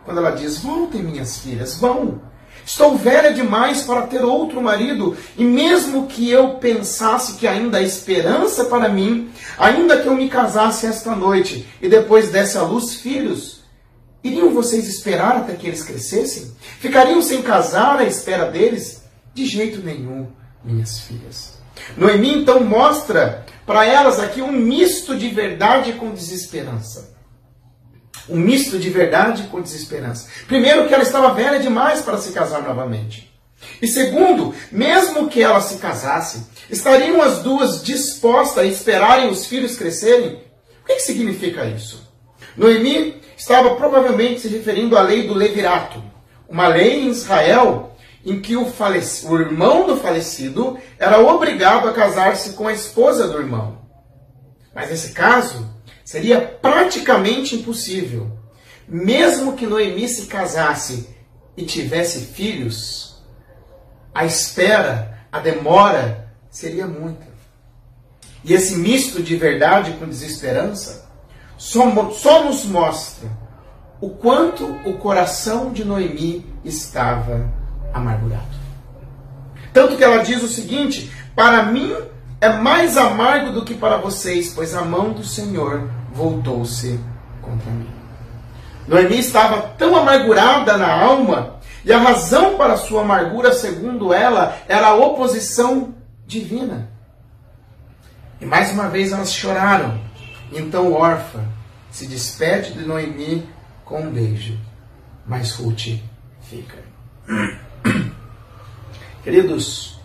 Quando 0.03 0.17
ela 0.17 0.31
diz: 0.31 0.57
Voltem, 0.59 1.01
minhas 1.01 1.39
filhas, 1.39 1.77
vão. 1.77 2.21
Estou 2.65 2.97
velha 2.97 3.33
demais 3.33 3.81
para 3.83 4.03
ter 4.03 4.21
outro 4.23 4.61
marido, 4.61 5.17
e 5.35 5.43
mesmo 5.43 6.05
que 6.05 6.29
eu 6.29 6.55
pensasse 6.55 7.33
que 7.37 7.47
ainda 7.47 7.79
há 7.79 7.81
esperança 7.81 8.65
para 8.65 8.89
mim, 8.89 9.31
ainda 9.57 9.99
que 9.99 10.07
eu 10.07 10.13
me 10.13 10.29
casasse 10.29 10.85
esta 10.85 11.15
noite 11.15 11.67
e 11.81 11.89
depois 11.89 12.29
desse 12.29 12.59
à 12.59 12.61
luz 12.61 12.95
filhos, 12.95 13.63
iriam 14.23 14.51
vocês 14.51 14.87
esperar 14.87 15.37
até 15.37 15.53
que 15.53 15.65
eles 15.65 15.81
crescessem? 15.81 16.51
Ficariam 16.79 17.23
sem 17.23 17.41
casar 17.41 17.97
à 17.97 18.03
espera 18.03 18.45
deles? 18.45 19.03
De 19.33 19.45
jeito 19.45 19.81
nenhum, 19.81 20.27
minhas 20.63 20.99
filhas. 20.99 21.59
Noemi 21.95 22.39
então 22.39 22.63
mostra 22.63 23.45
para 23.65 23.85
elas 23.85 24.19
aqui 24.19 24.41
um 24.41 24.51
misto 24.51 25.15
de 25.15 25.29
verdade 25.29 25.93
com 25.93 26.11
desesperança. 26.11 27.17
Um 28.27 28.37
misto 28.37 28.77
de 28.77 28.89
verdade 28.89 29.43
com 29.43 29.61
desesperança. 29.61 30.27
Primeiro, 30.47 30.87
que 30.87 30.93
ela 30.93 31.03
estava 31.03 31.33
velha 31.33 31.59
demais 31.59 32.01
para 32.01 32.17
se 32.17 32.31
casar 32.31 32.61
novamente. 32.63 33.29
E 33.81 33.87
segundo, 33.87 34.53
mesmo 34.71 35.27
que 35.29 35.41
ela 35.41 35.61
se 35.61 35.77
casasse, 35.77 36.45
Estariam 36.69 37.19
as 37.19 37.39
duas 37.39 37.81
dispostas 37.83 38.63
a 38.63 38.67
esperarem 38.67 39.29
os 39.29 39.47
filhos 39.47 39.75
crescerem? 39.75 40.43
O 40.83 40.85
que, 40.85 40.95
que 40.95 41.01
significa 41.01 41.65
isso? 41.65 42.07
Noemi 42.55 43.21
estava 43.35 43.75
provavelmente 43.75 44.41
se 44.41 44.47
referindo 44.47 44.95
à 44.95 45.01
lei 45.01 45.27
do 45.27 45.33
levirato, 45.33 46.03
uma 46.47 46.67
lei 46.67 47.01
em 47.01 47.09
Israel 47.09 47.88
em 48.25 48.39
que 48.41 48.55
o, 48.55 48.65
o 48.65 49.39
irmão 49.39 49.87
do 49.87 49.97
falecido 49.97 50.77
era 50.97 51.19
obrigado 51.19 51.87
a 51.87 51.93
casar-se 51.93 52.53
com 52.53 52.67
a 52.67 52.73
esposa 52.73 53.27
do 53.27 53.37
irmão. 53.37 53.79
Mas 54.73 54.89
nesse 54.89 55.11
caso, 55.13 55.69
seria 56.03 56.41
praticamente 56.41 57.55
impossível. 57.55 58.31
Mesmo 58.87 59.53
que 59.53 59.67
Noemi 59.67 60.07
se 60.07 60.25
casasse 60.25 61.09
e 61.55 61.63
tivesse 61.63 62.21
filhos, 62.21 63.21
a 64.13 64.25
espera, 64.25 65.25
a 65.31 65.39
demora 65.39 66.33
seria 66.49 66.87
muita. 66.87 67.27
E 68.43 68.53
esse 68.53 68.75
misto 68.75 69.21
de 69.21 69.35
verdade 69.35 69.93
com 69.93 70.07
desesperança 70.07 71.07
só, 71.57 72.11
só 72.11 72.43
nos 72.43 72.63
mostra 72.63 73.29
o 74.01 74.09
quanto 74.11 74.65
o 74.85 74.97
coração 74.97 75.73
de 75.73 75.83
Noemi 75.83 76.45
estava 76.63 77.51
amargurado. 77.93 78.59
Tanto 79.73 79.97
que 79.97 80.03
ela 80.03 80.23
diz 80.23 80.41
o 80.43 80.47
seguinte: 80.47 81.11
Para 81.35 81.63
mim 81.63 81.93
é 82.41 82.49
mais 82.49 82.97
amargo 82.97 83.51
do 83.51 83.65
que 83.65 83.73
para 83.73 83.97
vocês, 83.97 84.53
pois 84.53 84.73
a 84.73 84.81
mão 84.81 85.11
do 85.11 85.23
Senhor 85.23 85.89
voltou-se 86.13 86.99
contra 87.41 87.71
mim. 87.71 87.89
Noemi 88.87 89.19
estava 89.19 89.61
tão 89.77 89.95
amargurada 89.95 90.77
na 90.77 90.91
alma, 90.91 91.59
e 91.85 91.93
a 91.93 91.99
razão 91.99 92.57
para 92.57 92.77
sua 92.77 93.01
amargura, 93.01 93.53
segundo 93.53 94.13
ela, 94.13 94.57
era 94.67 94.87
a 94.87 94.95
oposição 94.95 95.93
divina. 96.25 96.89
E 98.41 98.45
mais 98.45 98.71
uma 98.71 98.87
vez 98.87 99.11
elas 99.11 99.33
choraram. 99.33 99.99
Então 100.51 100.93
Orfa 100.93 101.43
se 101.91 102.07
despede 102.07 102.73
de 102.73 102.85
Noemi 102.85 103.47
com 103.85 104.01
um 104.01 104.11
beijo, 104.11 104.57
mas 105.25 105.51
Ruth 105.53 105.99
fica. 106.41 106.77
Queridos, 109.23 109.99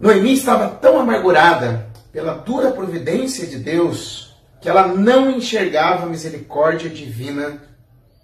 Noemi 0.00 0.32
estava 0.32 0.68
tão 0.68 0.98
amargurada 0.98 1.88
pela 2.12 2.34
dura 2.34 2.72
providência 2.72 3.46
de 3.46 3.58
Deus 3.58 4.36
que 4.60 4.68
ela 4.68 4.88
não 4.88 5.30
enxergava 5.30 6.04
a 6.04 6.08
misericórdia 6.08 6.90
divina 6.90 7.62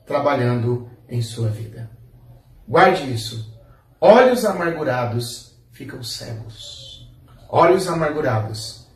trabalhando 0.04 0.90
em 1.08 1.22
sua 1.22 1.48
vida. 1.48 1.90
Guarde 2.66 3.12
isso. 3.12 3.54
Olhos 4.00 4.44
amargurados 4.44 5.56
ficam 5.72 6.02
cegos. 6.02 7.08
Olhos 7.48 7.86
amargurados 7.88 8.88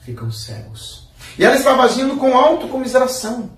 ficam 0.00 0.30
cegos. 0.30 1.10
E 1.38 1.44
ela 1.44 1.56
estava 1.56 1.84
agindo 1.84 2.16
com 2.16 2.36
autocomiseração. 2.36 3.50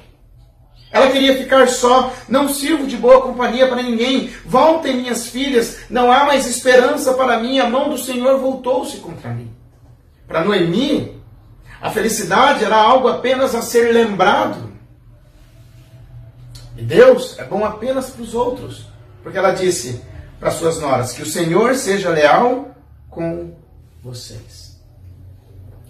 Ela 0.95 1.11
queria 1.11 1.37
ficar 1.37 1.67
só, 1.67 2.13
não 2.29 2.49
sirvo 2.49 2.87
de 2.87 2.97
boa 2.97 3.21
companhia 3.21 3.67
para 3.67 3.83
ninguém. 3.83 4.33
Voltem 4.47 4.97
minhas 4.97 5.27
filhas, 5.27 5.79
não 5.91 6.13
há 6.13 6.25
mais 6.25 6.47
esperança 6.47 7.15
para 7.15 7.41
mim, 7.41 7.59
a 7.59 7.69
mão 7.69 7.91
do 7.91 7.99
Senhor 7.99 8.39
voltou-se 8.39 8.99
contra 8.99 9.31
mim. 9.31 9.53
Para 10.29 10.45
Noemi, 10.45 11.21
a 11.83 11.91
felicidade 11.91 12.65
era 12.65 12.77
algo 12.77 13.09
apenas 13.09 13.57
a 13.57 13.61
ser 13.61 13.93
lembrado. 13.93 14.73
E 16.77 16.83
Deus 16.83 17.37
é 17.41 17.45
bom 17.45 17.65
apenas 17.65 18.11
para 18.11 18.23
os 18.23 18.33
outros, 18.33 18.87
porque 19.21 19.37
ela 19.37 19.51
disse 19.51 20.01
para 20.39 20.53
suas 20.53 20.79
noras 20.79 21.13
que 21.13 21.23
o 21.23 21.27
Senhor 21.27 21.75
seja 21.75 22.09
leal 22.09 22.69
com 23.11 23.53
vocês. 24.01 24.81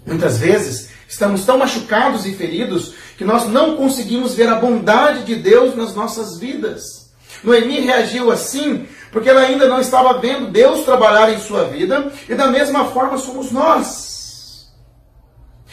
Muitas 0.03 0.39
vezes 0.39 0.89
estamos 1.07 1.45
tão 1.45 1.59
machucados 1.59 2.25
e 2.25 2.33
feridos 2.33 2.95
que 3.17 3.23
nós 3.23 3.47
não 3.47 3.75
conseguimos 3.75 4.33
ver 4.33 4.49
a 4.49 4.55
bondade 4.55 5.23
de 5.23 5.35
Deus 5.35 5.75
nas 5.75 5.95
nossas 5.95 6.37
vidas. 6.37 7.13
Noemi 7.43 7.79
reagiu 7.79 8.31
assim 8.31 8.87
porque 9.15 9.29
ela 9.29 9.43
ainda 9.43 9.65
não 9.69 9.79
estava 9.79 10.19
vendo 10.19 10.51
Deus 10.51 10.83
trabalhar 10.83 11.31
em 11.31 11.39
sua 11.39 11.63
vida, 11.63 12.11
e 12.27 12.35
da 12.35 12.47
mesma 12.47 12.83
forma 12.87 13.17
somos 13.17 13.49
nós. 13.49 14.69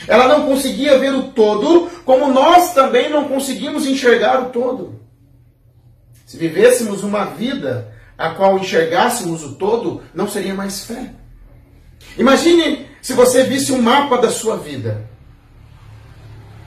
Ela 0.07 0.29
não 0.29 0.47
conseguia 0.47 0.97
ver 0.97 1.13
o 1.13 1.25
todo, 1.33 1.91
como 2.05 2.33
nós 2.33 2.73
também 2.73 3.11
não 3.11 3.25
conseguimos 3.25 3.85
enxergar 3.85 4.43
o 4.43 4.51
todo. 4.51 5.01
Se 6.25 6.37
vivêssemos 6.37 7.03
uma 7.03 7.25
vida 7.25 7.93
a 8.17 8.31
qual 8.31 8.61
enxergássemos 8.61 9.43
o 9.43 9.57
todo, 9.57 10.03
não 10.15 10.29
seria 10.29 10.55
mais 10.55 10.85
fé. 10.85 11.13
Imagine 12.17 12.87
se 13.01 13.13
você 13.13 13.43
visse 13.43 13.73
um 13.73 13.83
mapa 13.83 14.19
da 14.19 14.31
sua 14.31 14.57
vida 14.57 15.11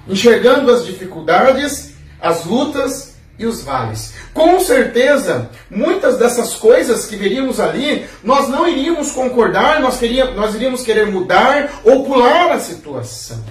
enxergando 0.07 0.71
as 0.71 0.85
dificuldades, 0.85 1.93
as 2.21 2.45
lutas 2.45 3.15
e 3.37 3.45
os 3.45 3.61
vales. 3.61 4.13
Com 4.33 4.59
certeza, 4.59 5.49
muitas 5.69 6.17
dessas 6.17 6.55
coisas 6.55 7.05
que 7.05 7.15
veríamos 7.15 7.59
ali, 7.59 8.07
nós 8.23 8.47
não 8.47 8.67
iríamos 8.67 9.11
concordar, 9.11 9.79
nós, 9.81 9.97
queríamos, 9.97 10.35
nós 10.35 10.55
iríamos 10.55 10.81
querer 10.81 11.07
mudar 11.07 11.81
ou 11.83 12.05
pular 12.05 12.51
a 12.51 12.59
situação. 12.59 13.43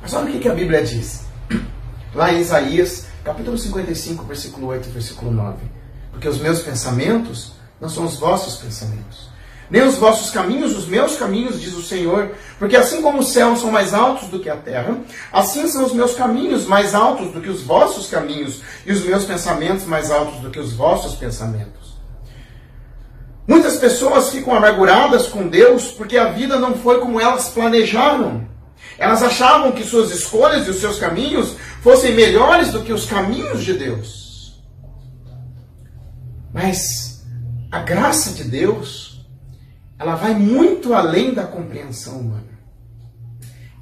Mas 0.00 0.12
olha 0.14 0.34
o 0.34 0.38
que 0.38 0.48
a 0.48 0.54
Bíblia 0.54 0.82
diz. 0.82 1.22
Lá 2.14 2.32
em 2.32 2.40
Isaías, 2.40 3.06
capítulo 3.24 3.58
55, 3.58 4.24
versículo 4.24 4.68
8 4.68 4.88
e 4.88 4.92
versículo 4.92 5.30
9. 5.30 5.58
Porque 6.10 6.28
os 6.28 6.38
meus 6.38 6.60
pensamentos 6.60 7.52
não 7.80 7.88
são 7.88 8.04
os 8.04 8.16
vossos 8.18 8.56
pensamentos 8.56 9.33
nem 9.70 9.82
os 9.82 9.96
vossos 9.96 10.30
caminhos, 10.30 10.76
os 10.76 10.86
meus 10.86 11.16
caminhos, 11.16 11.60
diz 11.60 11.74
o 11.74 11.82
Senhor, 11.82 12.32
porque 12.58 12.76
assim 12.76 13.00
como 13.00 13.20
os 13.20 13.32
céus 13.32 13.60
são 13.60 13.70
mais 13.70 13.94
altos 13.94 14.28
do 14.28 14.38
que 14.38 14.50
a 14.50 14.56
terra, 14.56 14.98
assim 15.32 15.66
são 15.66 15.84
os 15.84 15.92
meus 15.92 16.14
caminhos 16.14 16.66
mais 16.66 16.94
altos 16.94 17.32
do 17.32 17.40
que 17.40 17.48
os 17.48 17.62
vossos 17.62 18.08
caminhos, 18.08 18.60
e 18.84 18.92
os 18.92 19.04
meus 19.04 19.24
pensamentos 19.24 19.84
mais 19.84 20.10
altos 20.10 20.40
do 20.40 20.50
que 20.50 20.58
os 20.58 20.72
vossos 20.72 21.14
pensamentos. 21.14 21.94
Muitas 23.46 23.76
pessoas 23.76 24.30
ficam 24.30 24.54
amarguradas 24.54 25.26
com 25.26 25.48
Deus 25.48 25.92
porque 25.92 26.16
a 26.16 26.30
vida 26.30 26.58
não 26.58 26.74
foi 26.74 26.98
como 27.00 27.20
elas 27.20 27.48
planejaram. 27.48 28.48
Elas 28.98 29.22
achavam 29.22 29.72
que 29.72 29.84
suas 29.84 30.10
escolhas 30.10 30.66
e 30.66 30.70
os 30.70 30.76
seus 30.78 30.98
caminhos 30.98 31.56
fossem 31.82 32.14
melhores 32.14 32.70
do 32.70 32.82
que 32.82 32.92
os 32.92 33.04
caminhos 33.04 33.62
de 33.62 33.74
Deus. 33.74 34.62
Mas 36.52 37.22
a 37.70 37.80
graça 37.80 38.30
de 38.30 38.44
Deus 38.44 39.13
ela 39.98 40.14
vai 40.14 40.34
muito 40.34 40.94
além 40.94 41.32
da 41.32 41.44
compreensão 41.44 42.20
humana. 42.20 42.54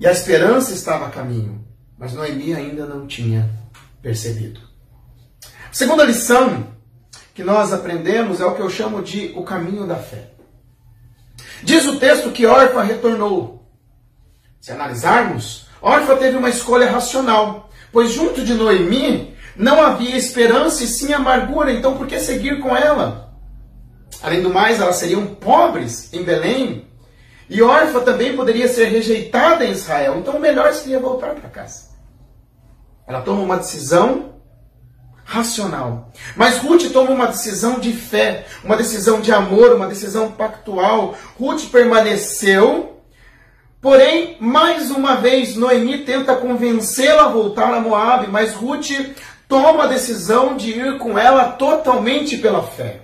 E 0.01 0.07
a 0.07 0.13
esperança 0.13 0.73
estava 0.73 1.07
a 1.07 1.11
caminho, 1.11 1.65
mas 1.99 2.13
Noemi 2.13 2.55
ainda 2.55 2.87
não 2.87 3.07
tinha 3.07 3.49
percebido. 4.03 4.61
A 5.71 5.73
segunda 5.73 6.05
lição 6.05 6.67
que 7.35 7.43
nós 7.43 7.73
aprendemos 7.73 8.41
é 8.41 8.45
o 8.45 8.55
que 8.55 8.61
eu 8.61 8.69
chamo 8.69 9.03
de 9.03 9.33
o 9.37 9.43
caminho 9.43 9.87
da 9.87 9.97
fé. 9.97 10.33
Diz 11.63 11.87
o 11.87 11.99
texto 11.99 12.31
que 12.31 12.45
Orfa 12.45 12.83
retornou. 12.83 13.71
Se 14.61 14.73
analisarmos, 14.73 15.67
Orfa 15.81 16.17
teve 16.17 16.37
uma 16.37 16.49
escolha 16.49 16.91
racional, 16.91 17.71
pois 17.93 18.11
junto 18.13 18.45
de 18.45 18.55
Noemi 18.55 19.37
não 19.57 19.81
havia 19.81 20.17
esperança 20.17 20.83
e 20.83 20.87
sim 20.87 21.13
amargura, 21.13 21.73
então 21.73 21.97
por 21.97 22.07
que 22.07 22.19
seguir 22.19 22.61
com 22.61 22.77
ela? 22.77 23.22
Além 24.21 24.43
do 24.43 24.51
mais, 24.51 24.81
elas 24.81 24.97
seriam 24.97 25.27
pobres 25.27 26.13
em 26.13 26.23
Belém. 26.23 26.87
E 27.49 27.63
órfã 27.63 28.01
também 28.01 28.37
poderia 28.37 28.69
ser 28.69 28.87
rejeitada 28.87 29.65
em 29.65 29.73
Israel. 29.73 30.19
Então, 30.19 30.37
o 30.37 30.41
melhor 30.41 30.73
seria 30.73 30.99
voltar 30.99 31.35
para 31.35 31.49
casa. 31.49 31.91
Ela 33.07 33.21
toma 33.21 33.43
uma 33.43 33.57
decisão 33.57 34.37
racional. 35.25 36.11
Mas 36.37 36.59
Ruth 36.59 36.91
toma 36.93 37.11
uma 37.11 37.27
decisão 37.27 37.79
de 37.79 37.93
fé, 37.93 38.47
uma 38.65 38.77
decisão 38.77 39.21
de 39.21 39.33
amor, 39.33 39.75
uma 39.75 39.87
decisão 39.87 40.33
pactual. 40.33 41.15
Ruth 41.39 41.71
permaneceu. 41.71 43.03
Porém, 43.81 44.37
mais 44.41 44.91
uma 44.93 45.17
vez, 45.17 45.57
Noemi 45.57 46.05
tenta 46.05 46.37
convencê-la 46.37 47.25
a 47.25 47.29
voltar 47.29 47.75
a 47.75 47.81
Moab, 47.81 48.29
mas 48.29 48.55
Ruth 48.55 48.91
toma 49.49 49.85
a 49.85 49.89
decisão 49.89 50.57
de 50.57 50.71
ir 50.71 50.99
com 50.99 51.19
ela 51.19 51.51
totalmente 51.53 52.39
pela 52.39 52.63
fé 52.63 53.02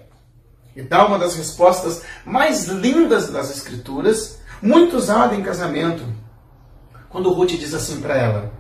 e 0.79 0.83
dá 0.83 1.05
uma 1.05 1.19
das 1.19 1.35
respostas 1.35 2.03
mais 2.25 2.67
lindas 2.67 3.29
das 3.31 3.51
Escrituras, 3.51 4.39
muito 4.63 4.97
usada 4.97 5.35
em 5.35 5.43
casamento. 5.43 6.05
Quando 7.09 7.33
Ruth 7.33 7.51
diz 7.51 7.75
assim 7.75 8.01
para 8.01 8.17
ela: 8.17 8.53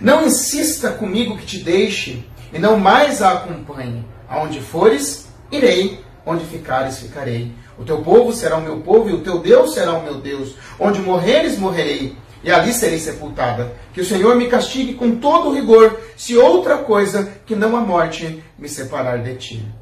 Não 0.00 0.26
insista 0.26 0.90
comigo 0.90 1.38
que 1.38 1.46
te 1.46 1.58
deixe, 1.58 2.28
e 2.52 2.58
não 2.58 2.76
mais 2.76 3.22
a 3.22 3.34
acompanhe. 3.34 4.04
Aonde 4.28 4.60
fores, 4.60 5.28
irei, 5.48 6.04
onde 6.26 6.44
ficares, 6.44 6.98
ficarei. 6.98 7.54
O 7.78 7.84
teu 7.84 8.02
povo 8.02 8.32
será 8.32 8.56
o 8.56 8.62
meu 8.62 8.80
povo, 8.80 9.08
e 9.08 9.12
o 9.12 9.20
teu 9.20 9.38
Deus 9.38 9.74
será 9.74 9.92
o 9.92 10.02
meu 10.02 10.20
Deus. 10.20 10.56
Onde 10.76 10.98
morreres, 10.98 11.56
morrerei, 11.56 12.16
e 12.42 12.50
ali 12.50 12.72
serei 12.72 12.98
sepultada. 12.98 13.72
Que 13.94 14.00
o 14.00 14.04
Senhor 14.04 14.34
me 14.34 14.48
castigue 14.48 14.94
com 14.94 15.14
todo 15.20 15.54
rigor, 15.54 16.00
se 16.16 16.36
outra 16.36 16.78
coisa 16.78 17.30
que 17.46 17.54
não 17.54 17.76
a 17.76 17.80
morte 17.80 18.42
me 18.58 18.68
separar 18.68 19.22
de 19.22 19.36
ti. 19.36 19.81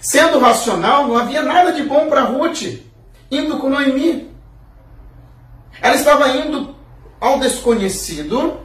Sendo 0.00 0.38
racional, 0.38 1.06
não 1.06 1.16
havia 1.16 1.42
nada 1.42 1.72
de 1.72 1.82
bom 1.82 2.08
para 2.08 2.22
Ruth. 2.22 2.62
indo 3.30 3.58
com 3.58 3.68
Noemi. 3.68 4.30
Ela 5.82 5.94
estava 5.94 6.28
indo 6.28 6.74
ao 7.20 7.38
desconhecido 7.38 8.60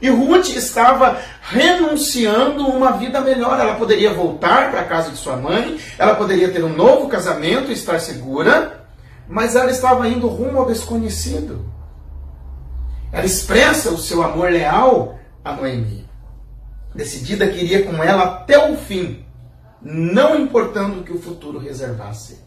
e 0.00 0.10
Ruth 0.10 0.48
estava 0.50 1.18
renunciando 1.40 2.66
uma 2.66 2.92
vida 2.92 3.20
melhor. 3.20 3.58
Ela 3.58 3.76
poderia 3.76 4.12
voltar 4.12 4.70
para 4.70 4.80
a 4.80 4.84
casa 4.84 5.10
de 5.10 5.16
sua 5.16 5.36
mãe, 5.36 5.78
ela 5.98 6.14
poderia 6.14 6.50
ter 6.50 6.64
um 6.64 6.74
novo 6.74 7.08
casamento 7.08 7.70
e 7.70 7.74
estar 7.74 8.00
segura, 8.00 8.84
mas 9.28 9.56
ela 9.56 9.70
estava 9.70 10.08
indo 10.08 10.26
rumo 10.26 10.58
ao 10.58 10.66
desconhecido. 10.66 11.64
Ela 13.12 13.24
expressa 13.24 13.90
o 13.90 13.98
seu 13.98 14.22
amor 14.22 14.50
leal 14.50 15.18
a 15.44 15.52
Noemi. 15.52 16.04
Decidida 16.94 17.48
que 17.48 17.58
iria 17.58 17.84
com 17.84 18.02
ela 18.02 18.24
até 18.24 18.70
o 18.70 18.76
fim, 18.76 19.23
não 19.84 20.40
importando 20.40 21.00
o 21.00 21.04
que 21.04 21.12
o 21.12 21.20
futuro 21.20 21.58
reservasse. 21.58 22.38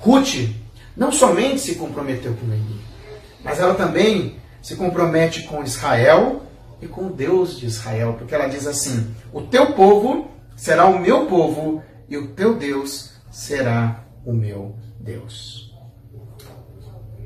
Ruth 0.00 0.48
não 0.96 1.12
somente 1.12 1.60
se 1.60 1.74
comprometeu 1.74 2.34
com 2.34 2.46
Noemi, 2.46 2.80
mas 3.44 3.60
ela 3.60 3.74
também 3.74 4.36
se 4.62 4.74
compromete 4.74 5.42
com 5.42 5.62
Israel 5.62 6.42
e 6.80 6.86
com 6.86 7.08
Deus 7.08 7.58
de 7.58 7.66
Israel, 7.66 8.14
porque 8.18 8.34
ela 8.34 8.48
diz 8.48 8.66
assim: 8.66 9.14
O 9.32 9.42
teu 9.42 9.74
povo 9.74 10.30
será 10.56 10.86
o 10.86 10.98
meu 10.98 11.26
povo 11.26 11.82
e 12.08 12.16
o 12.16 12.28
teu 12.28 12.54
Deus 12.54 13.10
será 13.30 14.04
o 14.24 14.32
meu 14.32 14.76
Deus. 14.98 15.74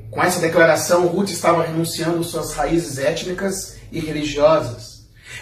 Com 0.09 0.21
essa 0.21 0.41
declaração, 0.41 1.07
Ruth 1.07 1.29
estava 1.29 1.63
renunciando 1.63 2.21
suas 2.23 2.53
raízes 2.53 2.97
étnicas 2.97 3.77
e 3.91 3.99
religiosas. 3.99 4.90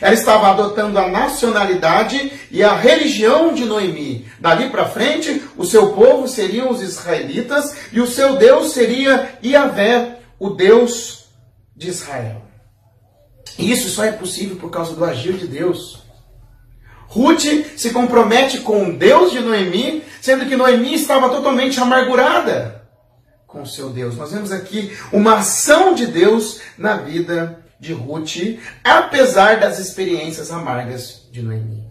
Ela 0.02 0.14
estava 0.14 0.50
adotando 0.50 0.98
a 0.98 1.08
nacionalidade 1.08 2.32
e 2.50 2.64
a 2.64 2.76
religião 2.76 3.54
de 3.54 3.66
Noemi. 3.66 4.28
Dali 4.40 4.70
para 4.70 4.88
frente, 4.88 5.44
o 5.58 5.66
seu 5.66 5.94
povo 5.94 6.28
seriam 6.28 6.70
os 6.70 6.82
israelitas 6.82 7.76
e 7.92 8.00
o 8.00 8.08
seu 8.08 8.38
Deus 8.38 8.72
seria 8.72 9.38
Iavé, 9.44 10.20
o 10.40 10.50
Deus 10.52 11.26
de 11.76 11.90
Israel. 11.90 12.42
E 13.58 13.72
isso 13.72 13.90
só 13.90 14.06
é 14.06 14.12
possível 14.12 14.56
por 14.56 14.70
causa 14.70 14.96
do 14.96 15.04
agir 15.04 15.34
de 15.34 15.48
Deus. 15.48 16.02
Ruth 17.08 17.44
se 17.76 17.90
compromete 17.90 18.60
com 18.60 18.90
o 18.90 18.98
Deus 18.98 19.32
de 19.32 19.40
Noemi, 19.40 20.04
sendo 20.22 20.46
que 20.46 20.56
Noemi 20.56 20.94
estava 20.94 21.30
totalmente 21.30 21.80
amargurada 21.80 22.80
com 23.50 23.64
o 23.64 23.68
seu 23.68 23.90
Deus. 23.90 24.16
Nós 24.16 24.32
vemos 24.32 24.52
aqui 24.52 24.96
uma 25.12 25.40
ação 25.40 25.96
de 25.96 26.06
Deus 26.06 26.62
na 26.78 26.98
vida 26.98 27.66
de 27.80 27.94
Ruth, 27.94 28.60
apesar 28.84 29.60
das 29.60 29.80
experiências 29.80 30.52
amargas 30.52 31.28
de 31.32 31.42
Noemi. 31.42 31.84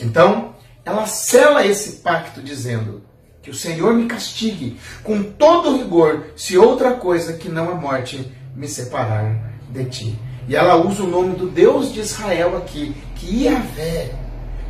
Então, 0.00 0.54
ela 0.84 1.06
sela 1.06 1.66
esse 1.66 1.96
pacto 1.96 2.40
dizendo: 2.40 3.02
Que 3.42 3.50
o 3.50 3.54
Senhor 3.54 3.94
me 3.94 4.06
castigue 4.06 4.78
com 5.02 5.22
todo 5.22 5.76
rigor, 5.76 6.26
se 6.36 6.56
outra 6.56 6.92
coisa 6.92 7.34
que 7.34 7.48
não 7.48 7.70
a 7.70 7.74
morte 7.74 8.32
me 8.54 8.68
separar 8.68 9.52
de 9.68 9.84
ti. 9.86 10.18
E 10.48 10.54
ela 10.54 10.76
usa 10.76 11.02
o 11.02 11.08
nome 11.08 11.34
do 11.34 11.48
Deus 11.48 11.92
de 11.92 12.00
Israel 12.00 12.56
aqui, 12.56 12.94
que 13.16 13.44
Yahvé 13.44 14.12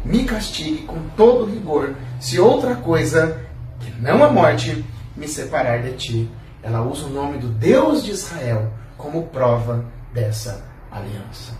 me 0.04 0.25
castigue 0.25 0.84
com 0.84 1.10
todo 1.16 1.44
rigor, 1.44 1.94
se 2.18 2.40
outra 2.40 2.76
coisa 2.76 3.42
que 3.80 3.90
não 4.00 4.25
a 4.25 4.30
morte 4.30 4.84
me 5.14 5.28
separar 5.28 5.82
de 5.82 5.92
ti. 5.92 6.30
Ela 6.62 6.82
usa 6.82 7.06
o 7.06 7.10
nome 7.10 7.38
do 7.38 7.48
Deus 7.48 8.02
de 8.02 8.10
Israel 8.10 8.72
como 8.96 9.26
prova 9.26 9.84
dessa 10.16 10.64
aliança. 10.90 11.52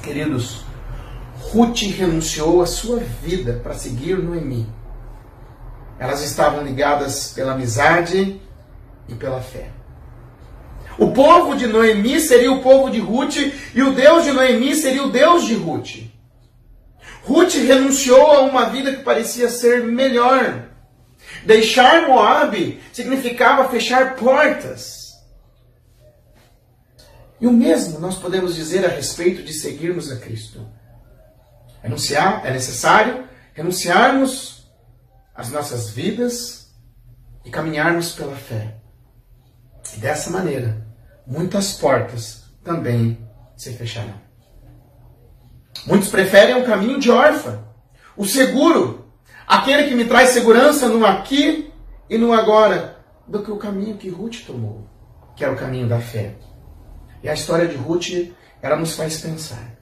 Queridos, 0.00 0.64
Ruth 1.50 1.82
renunciou 1.82 2.62
à 2.62 2.66
sua 2.66 3.00
vida 3.00 3.60
para 3.62 3.74
seguir 3.74 4.16
Noemi. 4.18 4.72
Elas 5.98 6.22
estavam 6.22 6.62
ligadas 6.62 7.32
pela 7.32 7.52
amizade 7.52 8.40
e 9.08 9.14
pela 9.16 9.40
fé. 9.40 9.70
O 10.96 11.10
povo 11.10 11.56
de 11.56 11.66
Noemi 11.66 12.20
seria 12.20 12.52
o 12.52 12.62
povo 12.62 12.88
de 12.88 13.00
Ruth 13.00 13.36
e 13.74 13.82
o 13.82 13.92
Deus 13.92 14.24
de 14.24 14.32
Noemi 14.32 14.74
seria 14.76 15.02
o 15.02 15.10
Deus 15.10 15.44
de 15.44 15.54
Ruth. 15.54 16.04
Ruth 17.24 17.54
renunciou 17.54 18.30
a 18.30 18.40
uma 18.42 18.66
vida 18.66 18.94
que 18.94 19.02
parecia 19.02 19.48
ser 19.48 19.82
melhor. 19.82 20.68
Deixar 21.44 22.06
Moabe 22.06 22.80
significava 22.92 23.68
fechar 23.68 24.14
portas. 24.14 25.05
E 27.40 27.46
o 27.46 27.52
mesmo 27.52 27.98
nós 27.98 28.16
podemos 28.16 28.54
dizer 28.54 28.84
a 28.84 28.88
respeito 28.88 29.42
de 29.42 29.52
seguirmos 29.52 30.10
a 30.10 30.16
Cristo. 30.16 30.66
Renunciar 31.82 32.44
é 32.46 32.50
necessário 32.50 33.26
renunciarmos 33.56 34.70
às 35.34 35.50
nossas 35.50 35.90
vidas 35.90 36.70
e 37.44 37.50
caminharmos 37.50 38.12
pela 38.12 38.36
fé. 38.36 38.76
E 39.96 40.00
dessa 40.00 40.30
maneira, 40.30 40.86
muitas 41.26 41.72
portas 41.72 42.44
também 42.62 43.18
se 43.56 43.72
fecharão. 43.72 44.20
Muitos 45.86 46.08
preferem 46.08 46.60
o 46.60 46.66
caminho 46.66 46.98
de 46.98 47.10
órfã, 47.10 47.64
o 48.16 48.26
seguro, 48.26 49.06
aquele 49.46 49.88
que 49.88 49.94
me 49.94 50.04
traz 50.04 50.30
segurança 50.30 50.88
no 50.88 51.06
aqui 51.06 51.72
e 52.10 52.18
no 52.18 52.32
agora, 52.32 52.98
do 53.26 53.42
que 53.42 53.50
o 53.50 53.56
caminho 53.56 53.96
que 53.96 54.10
Ruth 54.10 54.44
tomou, 54.46 54.86
que 55.34 55.44
é 55.44 55.48
o 55.48 55.56
caminho 55.56 55.88
da 55.88 56.00
fé. 56.00 56.34
E 57.26 57.28
a 57.28 57.34
história 57.34 57.66
de 57.66 57.74
Ruth, 57.74 58.32
ela 58.62 58.76
nos 58.76 58.94
faz 58.94 59.18
pensar: 59.18 59.76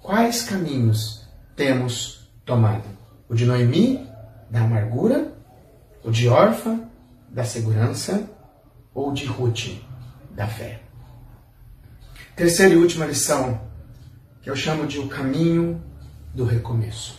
quais 0.00 0.44
caminhos 0.44 1.26
temos 1.56 2.30
tomado? 2.44 2.84
O 3.28 3.34
de 3.34 3.44
Noemi, 3.44 4.08
da 4.48 4.60
amargura? 4.60 5.34
O 6.04 6.12
de 6.12 6.28
órfã, 6.28 6.88
da 7.28 7.42
segurança? 7.42 8.30
Ou 8.94 9.12
de 9.12 9.24
Ruth, 9.24 9.82
da 10.30 10.46
fé. 10.46 10.80
Terceira 12.36 12.74
e 12.74 12.76
última 12.76 13.04
lição, 13.04 13.60
que 14.40 14.48
eu 14.48 14.54
chamo 14.54 14.86
de 14.86 15.00
o 15.00 15.08
caminho 15.08 15.82
do 16.32 16.44
recomeço. 16.44 17.18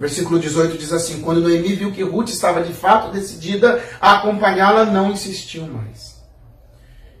Versículo 0.00 0.40
18 0.40 0.78
diz 0.78 0.94
assim: 0.94 1.20
Quando 1.20 1.42
Noemi 1.42 1.74
viu 1.74 1.92
que 1.92 2.02
Ruth 2.02 2.30
estava 2.30 2.62
de 2.62 2.72
fato 2.72 3.12
decidida 3.12 3.84
a 4.00 4.16
acompanhá-la, 4.16 4.86
não 4.86 5.10
insistiu 5.10 5.66
mais. 5.66 6.17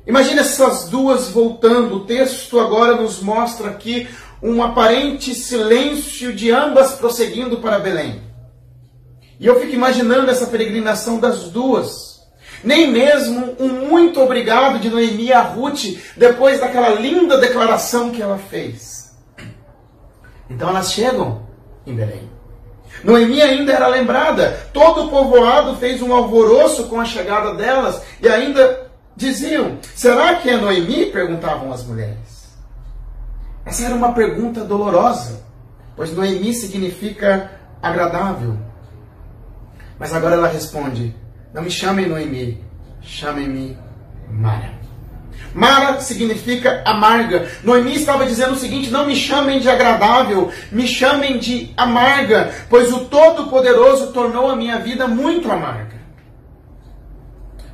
Imagina 0.08 0.40
essas 0.40 0.88
duas 0.88 1.28
voltando. 1.28 1.96
O 1.96 2.04
texto 2.06 2.58
agora 2.58 2.96
nos 2.96 3.20
mostra 3.20 3.70
aqui 3.70 4.08
um 4.42 4.62
aparente 4.62 5.34
silêncio 5.34 6.34
de 6.34 6.50
ambas 6.50 6.92
prosseguindo 6.92 7.58
para 7.58 7.78
Belém. 7.78 8.22
E 9.38 9.46
eu 9.46 9.60
fico 9.60 9.72
imaginando 9.72 10.30
essa 10.30 10.46
peregrinação 10.46 11.20
das 11.20 11.44
duas 11.50 12.18
nem 12.62 12.90
mesmo 12.90 13.56
um 13.58 13.68
muito 13.88 14.20
obrigado 14.20 14.78
de 14.80 14.90
Noemi 14.90 15.32
a 15.32 15.40
Ruth, 15.40 15.96
depois 16.16 16.60
daquela 16.60 16.88
linda 16.90 17.38
declaração 17.38 18.10
que 18.10 18.20
ela 18.20 18.38
fez. 18.38 19.16
Então 20.50 20.68
elas 20.70 20.92
chegam 20.92 21.46
em 21.86 21.94
Belém. 21.94 22.28
Noemi 23.04 23.40
ainda 23.40 23.72
era 23.72 23.86
lembrada, 23.86 24.68
todo 24.72 25.04
o 25.04 25.08
povoado 25.08 25.76
fez 25.76 26.02
um 26.02 26.12
alvoroço 26.12 26.84
com 26.84 27.00
a 27.00 27.04
chegada 27.04 27.54
delas 27.54 28.02
e 28.20 28.28
ainda 28.28 28.87
diziam: 29.18 29.78
Será 29.94 30.36
que 30.36 30.48
é 30.48 30.56
Noemi? 30.56 31.06
perguntavam 31.06 31.72
as 31.72 31.84
mulheres. 31.84 32.48
Essa 33.66 33.84
era 33.84 33.94
uma 33.94 34.12
pergunta 34.12 34.64
dolorosa, 34.64 35.42
pois 35.96 36.14
Noemi 36.14 36.54
significa 36.54 37.50
agradável. 37.82 38.56
Mas 39.98 40.14
agora 40.14 40.36
ela 40.36 40.48
responde: 40.48 41.14
não 41.52 41.62
me 41.62 41.70
chamem 41.70 42.08
Noemi, 42.08 42.64
chamem-me 43.02 43.76
Mara. 44.30 44.78
Mara 45.54 46.00
significa 46.00 46.82
amarga. 46.84 47.48
Noemi 47.64 47.94
estava 47.94 48.24
dizendo 48.24 48.52
o 48.52 48.58
seguinte: 48.58 48.90
não 48.90 49.06
me 49.06 49.16
chamem 49.16 49.58
de 49.58 49.68
agradável, 49.68 50.52
me 50.70 50.86
chamem 50.86 51.38
de 51.38 51.72
amarga, 51.76 52.52
pois 52.70 52.92
o 52.92 53.06
Todo-Poderoso 53.06 54.12
tornou 54.12 54.48
a 54.48 54.56
minha 54.56 54.78
vida 54.78 55.08
muito 55.08 55.50
amarga. 55.50 55.97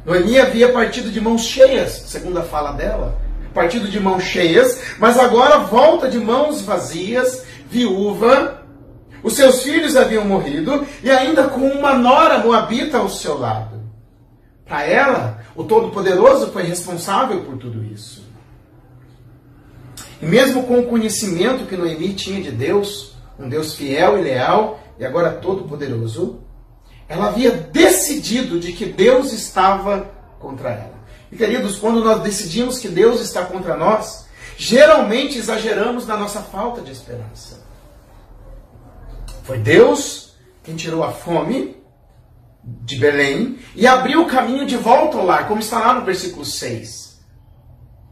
Noemi 0.05 0.39
havia 0.39 0.73
partido 0.73 1.11
de 1.11 1.21
mãos 1.21 1.43
cheias, 1.43 2.05
segundo 2.07 2.39
a 2.39 2.43
fala 2.43 2.73
dela, 2.73 3.19
partido 3.55 3.89
de 3.89 3.99
mãos 3.99 4.23
cheias, 4.25 4.81
mas 4.99 5.19
agora 5.19 5.59
volta 5.59 6.09
de 6.09 6.19
mãos 6.19 6.61
vazias, 6.61 7.45
viúva, 7.71 8.63
os 9.23 9.35
seus 9.35 9.63
filhos 9.63 9.97
haviam 9.97 10.25
morrido 10.25 10.87
e 11.03 11.11
ainda 11.11 11.45
com 11.45 11.67
uma 11.67 11.95
nora 11.95 12.39
moabita 12.39 12.99
ao 12.99 13.09
seu 13.09 13.39
lado. 13.39 13.83
Para 14.67 14.85
ela, 14.85 15.39
o 15.57 15.65
Todo-Poderoso 15.65 16.49
foi 16.49 16.65
responsável 16.65 17.43
por 17.43 17.57
tudo 17.57 17.83
isso. 17.85 18.25
E 20.21 20.27
mesmo 20.27 20.65
com 20.65 20.81
o 20.81 20.87
conhecimento 20.87 21.67
que 21.67 21.77
Noemi 21.77 22.13
tinha 22.13 22.43
de 22.43 22.51
Deus, 22.51 23.15
um 23.39 23.49
Deus 23.49 23.75
fiel 23.75 24.19
e 24.19 24.23
leal 24.23 24.81
e 24.99 25.05
agora 25.05 25.33
todo-poderoso, 25.33 26.44
ela 27.09 27.27
havia 27.27 27.51
decidido 27.51 28.59
de 28.59 28.73
que 28.73 28.87
Deus 28.87 29.33
estava 29.33 30.11
contra 30.39 30.71
ela. 30.71 30.95
E 31.31 31.37
queridos, 31.37 31.77
quando 31.77 32.03
nós 32.03 32.23
decidimos 32.23 32.79
que 32.79 32.89
Deus 32.89 33.21
está 33.21 33.45
contra 33.45 33.77
nós, 33.77 34.27
geralmente 34.57 35.39
exageramos 35.39 36.07
na 36.07 36.17
nossa 36.17 36.41
falta 36.41 36.81
de 36.81 36.93
esperança. 36.93 37.65
Foi 39.43 39.59
Deus 39.59 40.35
quem 40.63 40.77
tirou 40.77 41.03
a 41.03 41.13
fome 41.13 41.77
de 42.63 42.97
Belém 42.97 43.59
e 43.75 43.87
abriu 43.87 44.23
o 44.23 44.27
caminho 44.27 44.65
de 44.65 44.77
volta 44.77 45.19
ao 45.19 45.27
lar, 45.27 45.47
como 45.47 45.61
está 45.61 45.81
lá 45.81 45.95
no 45.95 46.05
versículo 46.05 46.45
6. 46.45 47.21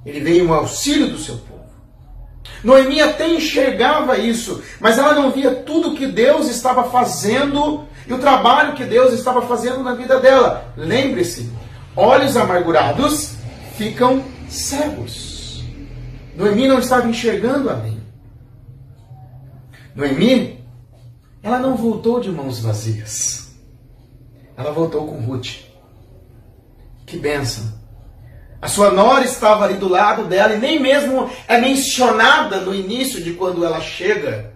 Ele 0.05 0.20
veio 0.20 0.44
em 0.44 0.50
auxílio 0.50 1.09
do 1.09 1.18
seu 1.18 1.37
povo. 1.38 1.62
Noemi 2.62 3.00
até 3.00 3.28
enxergava 3.28 4.18
isso, 4.18 4.62
mas 4.78 4.98
ela 4.98 5.14
não 5.14 5.31
via 5.31 5.55
tudo 5.55 5.96
que 5.96 6.07
Deus 6.07 6.48
estava 6.48 6.90
fazendo 6.90 7.87
e 8.07 8.12
o 8.12 8.19
trabalho 8.19 8.75
que 8.75 8.85
Deus 8.85 9.12
estava 9.12 9.43
fazendo 9.43 9.83
na 9.83 9.95
vida 9.95 10.21
dela. 10.21 10.73
Lembre-se, 10.77 11.51
olhos 11.97 12.37
amargurados 12.37 13.35
ficam 13.77 14.23
cegos. 14.49 15.65
Noemi 16.37 16.67
não 16.67 16.79
estava 16.79 17.09
enxergando 17.09 17.71
além. 17.71 18.03
Noemi, 19.95 20.65
ela 21.43 21.59
não 21.59 21.77
voltou 21.77 22.21
de 22.21 22.31
mãos 22.31 22.61
vazias. 22.61 23.55
Ela 24.57 24.73
voltou 24.73 25.07
com 25.07 25.21
Ruth. 25.21 25.59
Que 27.07 27.19
benção. 27.19 27.83
A 28.61 28.69
sua 28.69 28.93
nora 28.93 29.25
estava 29.25 29.65
ali 29.65 29.75
do 29.75 29.88
lado 29.88 30.25
dela 30.25 30.55
e 30.55 30.59
nem 30.59 30.81
mesmo 30.81 31.29
é 31.49 31.61
mencionada 31.61 32.61
no 32.61 32.73
início 32.73 33.23
de 33.23 33.33
quando 33.33 33.65
ela 33.65 33.81
chega 33.81 34.55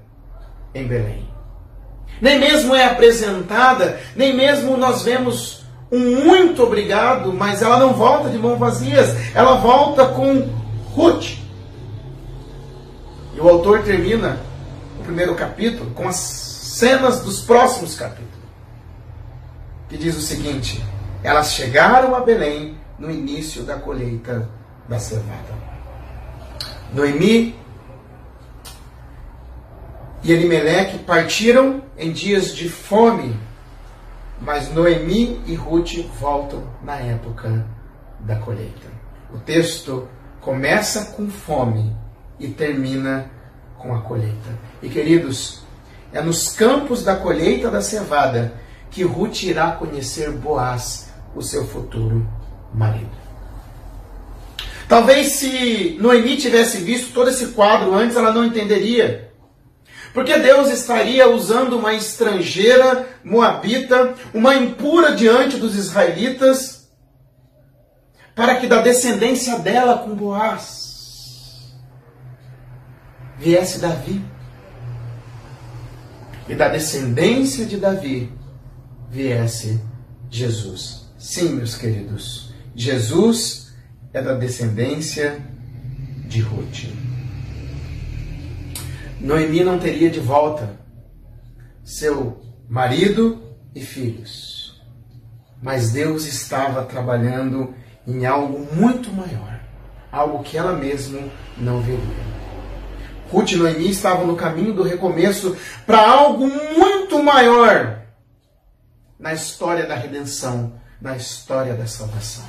em 0.72 0.86
Belém. 0.86 1.35
Nem 2.20 2.38
mesmo 2.38 2.74
é 2.74 2.84
apresentada, 2.84 4.00
nem 4.14 4.34
mesmo 4.34 4.76
nós 4.76 5.02
vemos 5.02 5.64
um 5.90 6.24
muito 6.24 6.62
obrigado, 6.62 7.32
mas 7.32 7.62
ela 7.62 7.78
não 7.78 7.92
volta 7.92 8.28
de 8.28 8.38
mãos 8.38 8.58
vazias, 8.58 9.34
ela 9.34 9.56
volta 9.56 10.06
com 10.06 10.48
Ruth. 10.94 11.38
E 13.34 13.40
o 13.40 13.48
autor 13.48 13.82
termina 13.82 14.38
o 14.98 15.04
primeiro 15.04 15.34
capítulo 15.34 15.90
com 15.90 16.08
as 16.08 16.16
cenas 16.16 17.20
dos 17.20 17.40
próximos 17.40 17.94
capítulos, 17.94 18.26
que 19.88 19.96
diz 19.96 20.16
o 20.16 20.22
seguinte: 20.22 20.82
Elas 21.22 21.52
chegaram 21.52 22.14
a 22.14 22.20
Belém 22.20 22.76
no 22.98 23.10
início 23.10 23.62
da 23.62 23.76
colheita 23.76 24.48
da 24.88 24.98
cevada. 24.98 25.54
Noemi 26.92 27.54
e 30.26 30.32
Elimeleque 30.32 30.98
partiram 30.98 31.82
em 31.96 32.10
dias 32.10 32.52
de 32.52 32.68
fome, 32.68 33.38
mas 34.40 34.74
Noemi 34.74 35.40
e 35.46 35.54
Ruth 35.54 35.98
voltam 36.18 36.64
na 36.82 36.96
época 36.96 37.64
da 38.18 38.34
colheita. 38.34 38.88
O 39.32 39.38
texto 39.38 40.08
começa 40.40 41.12
com 41.12 41.30
fome 41.30 41.94
e 42.40 42.48
termina 42.48 43.30
com 43.78 43.94
a 43.94 44.00
colheita. 44.00 44.58
E 44.82 44.88
queridos, 44.88 45.62
é 46.12 46.20
nos 46.20 46.48
campos 46.48 47.04
da 47.04 47.14
colheita 47.14 47.70
da 47.70 47.80
cevada 47.80 48.52
que 48.90 49.04
Ruth 49.04 49.44
irá 49.44 49.70
conhecer 49.72 50.32
Boaz, 50.32 51.08
o 51.36 51.42
seu 51.42 51.64
futuro 51.68 52.28
marido. 52.74 53.16
Talvez 54.88 55.34
se 55.34 55.96
Noemi 56.00 56.36
tivesse 56.36 56.78
visto 56.78 57.12
todo 57.12 57.30
esse 57.30 57.48
quadro 57.48 57.94
antes, 57.94 58.16
ela 58.16 58.32
não 58.32 58.44
entenderia. 58.44 59.25
Porque 60.16 60.38
Deus 60.38 60.70
estaria 60.70 61.28
usando 61.28 61.74
uma 61.74 61.92
estrangeira 61.92 63.06
moabita, 63.22 64.14
uma 64.32 64.54
impura 64.54 65.14
diante 65.14 65.58
dos 65.58 65.76
israelitas, 65.76 66.88
para 68.34 68.54
que 68.54 68.66
da 68.66 68.80
descendência 68.80 69.58
dela 69.58 69.98
com 69.98 70.14
Boaz 70.14 71.70
viesse 73.38 73.78
Davi. 73.78 74.24
E 76.48 76.54
da 76.54 76.68
descendência 76.68 77.66
de 77.66 77.76
Davi 77.76 78.32
viesse 79.10 79.78
Jesus. 80.30 81.10
Sim, 81.18 81.56
meus 81.56 81.76
queridos. 81.76 82.54
Jesus 82.74 83.70
é 84.14 84.22
da 84.22 84.32
descendência 84.32 85.38
de 86.26 86.40
Ruth. 86.40 87.05
Noemi 89.20 89.64
não 89.64 89.78
teria 89.78 90.10
de 90.10 90.20
volta 90.20 90.78
seu 91.84 92.42
marido 92.68 93.42
e 93.74 93.80
filhos, 93.80 94.80
mas 95.62 95.90
Deus 95.90 96.26
estava 96.26 96.84
trabalhando 96.84 97.74
em 98.06 98.26
algo 98.26 98.66
muito 98.74 99.10
maior, 99.12 99.60
algo 100.12 100.42
que 100.42 100.58
ela 100.58 100.74
mesma 100.74 101.20
não 101.56 101.80
veria. 101.80 102.36
Ruth 103.30 103.52
e 103.52 103.56
Noemi 103.56 103.90
estavam 103.90 104.26
no 104.26 104.36
caminho 104.36 104.72
do 104.72 104.82
recomeço 104.82 105.56
para 105.84 106.08
algo 106.08 106.46
muito 106.46 107.22
maior 107.22 108.02
na 109.18 109.32
história 109.32 109.86
da 109.86 109.94
redenção, 109.94 110.74
na 111.00 111.16
história 111.16 111.74
da 111.74 111.86
salvação. 111.86 112.44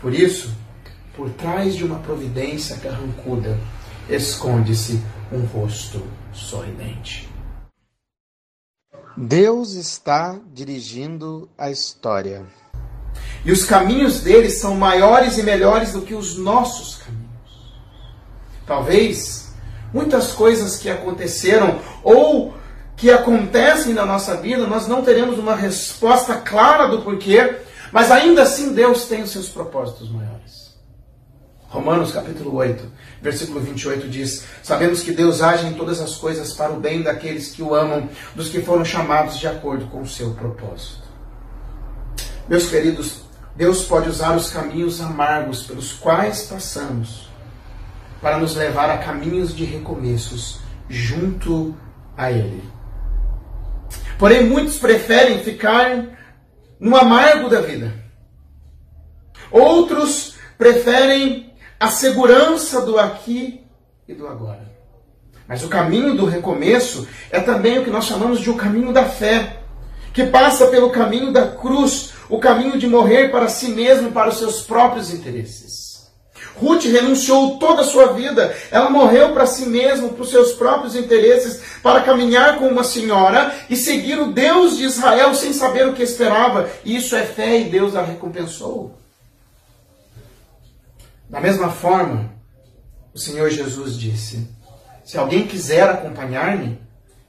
Por 0.00 0.12
isso, 0.12 0.52
por 1.14 1.30
trás 1.30 1.74
de 1.74 1.84
uma 1.84 1.98
providência 1.98 2.76
carrancuda, 2.78 3.58
esconde-se 4.08 5.00
um 5.32 5.44
rosto 5.46 6.02
sorridente. 6.32 7.28
Deus 9.16 9.72
está 9.74 10.38
dirigindo 10.52 11.48
a 11.56 11.70
história. 11.70 12.44
E 13.44 13.52
os 13.52 13.64
caminhos 13.64 14.20
dele 14.20 14.50
são 14.50 14.74
maiores 14.74 15.38
e 15.38 15.42
melhores 15.42 15.92
do 15.92 16.02
que 16.02 16.14
os 16.14 16.36
nossos 16.36 16.96
caminhos. 16.96 17.24
Talvez 18.66 19.54
muitas 19.92 20.32
coisas 20.32 20.76
que 20.76 20.90
aconteceram 20.90 21.78
ou 22.02 22.54
que 22.96 23.10
acontecem 23.10 23.92
na 23.94 24.04
nossa 24.04 24.36
vida, 24.36 24.66
nós 24.66 24.88
não 24.88 25.02
teremos 25.02 25.38
uma 25.38 25.54
resposta 25.54 26.36
clara 26.36 26.88
do 26.88 27.02
porquê, 27.02 27.56
mas 27.92 28.10
ainda 28.10 28.42
assim 28.42 28.72
Deus 28.72 29.06
tem 29.06 29.22
os 29.22 29.30
seus 29.30 29.48
propósitos 29.48 30.10
maiores. 30.10 30.63
Romanos 31.74 32.12
capítulo 32.12 32.54
8, 32.54 32.84
versículo 33.20 33.58
28 33.58 34.08
diz: 34.08 34.44
Sabemos 34.62 35.02
que 35.02 35.10
Deus 35.10 35.42
age 35.42 35.66
em 35.66 35.74
todas 35.74 36.00
as 36.00 36.14
coisas 36.14 36.52
para 36.52 36.72
o 36.72 36.78
bem 36.78 37.02
daqueles 37.02 37.48
que 37.50 37.62
o 37.62 37.74
amam, 37.74 38.08
dos 38.32 38.48
que 38.48 38.62
foram 38.62 38.84
chamados 38.84 39.40
de 39.40 39.48
acordo 39.48 39.86
com 39.86 40.00
o 40.00 40.08
seu 40.08 40.34
propósito. 40.34 41.02
Meus 42.48 42.68
queridos, 42.68 43.22
Deus 43.56 43.82
pode 43.82 44.08
usar 44.08 44.36
os 44.36 44.50
caminhos 44.50 45.00
amargos 45.00 45.64
pelos 45.64 45.92
quais 45.92 46.42
passamos 46.42 47.28
para 48.22 48.38
nos 48.38 48.54
levar 48.54 48.88
a 48.88 48.98
caminhos 48.98 49.52
de 49.52 49.64
recomeços 49.64 50.60
junto 50.88 51.74
a 52.16 52.30
Ele. 52.30 52.62
Porém, 54.16 54.46
muitos 54.46 54.78
preferem 54.78 55.42
ficar 55.42 56.06
no 56.78 56.96
amargo 56.96 57.48
da 57.48 57.60
vida. 57.60 57.92
Outros 59.50 60.36
preferem 60.56 61.52
a 61.84 61.88
segurança 61.90 62.80
do 62.80 62.98
aqui 62.98 63.60
e 64.08 64.14
do 64.14 64.26
agora. 64.26 64.72
Mas 65.46 65.62
o 65.62 65.68
caminho 65.68 66.16
do 66.16 66.24
recomeço 66.24 67.06
é 67.30 67.38
também 67.38 67.78
o 67.78 67.84
que 67.84 67.90
nós 67.90 68.06
chamamos 68.06 68.40
de 68.40 68.48
o 68.48 68.56
caminho 68.56 68.90
da 68.90 69.04
fé, 69.04 69.58
que 70.14 70.24
passa 70.24 70.68
pelo 70.68 70.88
caminho 70.88 71.30
da 71.30 71.46
cruz, 71.46 72.14
o 72.30 72.38
caminho 72.38 72.78
de 72.78 72.86
morrer 72.86 73.30
para 73.30 73.48
si 73.48 73.68
mesmo 73.68 74.12
para 74.12 74.30
os 74.30 74.38
seus 74.38 74.62
próprios 74.62 75.12
interesses. 75.12 76.08
Ruth 76.56 76.84
renunciou 76.84 77.58
toda 77.58 77.82
a 77.82 77.84
sua 77.84 78.14
vida. 78.14 78.56
Ela 78.70 78.88
morreu 78.88 79.34
para 79.34 79.44
si 79.44 79.66
mesma, 79.66 80.08
para 80.08 80.22
os 80.22 80.30
seus 80.30 80.52
próprios 80.52 80.96
interesses, 80.96 81.60
para 81.82 82.00
caminhar 82.00 82.58
com 82.58 82.68
uma 82.68 82.84
senhora 82.84 83.54
e 83.68 83.76
seguir 83.76 84.18
o 84.18 84.32
Deus 84.32 84.78
de 84.78 84.84
Israel 84.84 85.34
sem 85.34 85.52
saber 85.52 85.86
o 85.86 85.92
que 85.92 86.02
esperava. 86.02 86.66
Isso 86.82 87.14
é 87.14 87.24
fé 87.24 87.58
e 87.58 87.64
Deus 87.64 87.94
a 87.94 88.02
recompensou. 88.02 89.03
Da 91.34 91.40
mesma 91.40 91.68
forma, 91.68 92.32
o 93.12 93.18
Senhor 93.18 93.50
Jesus 93.50 93.98
disse: 93.98 94.48
Se 95.04 95.18
alguém 95.18 95.48
quiser 95.48 95.90
acompanhar-me, 95.90 96.80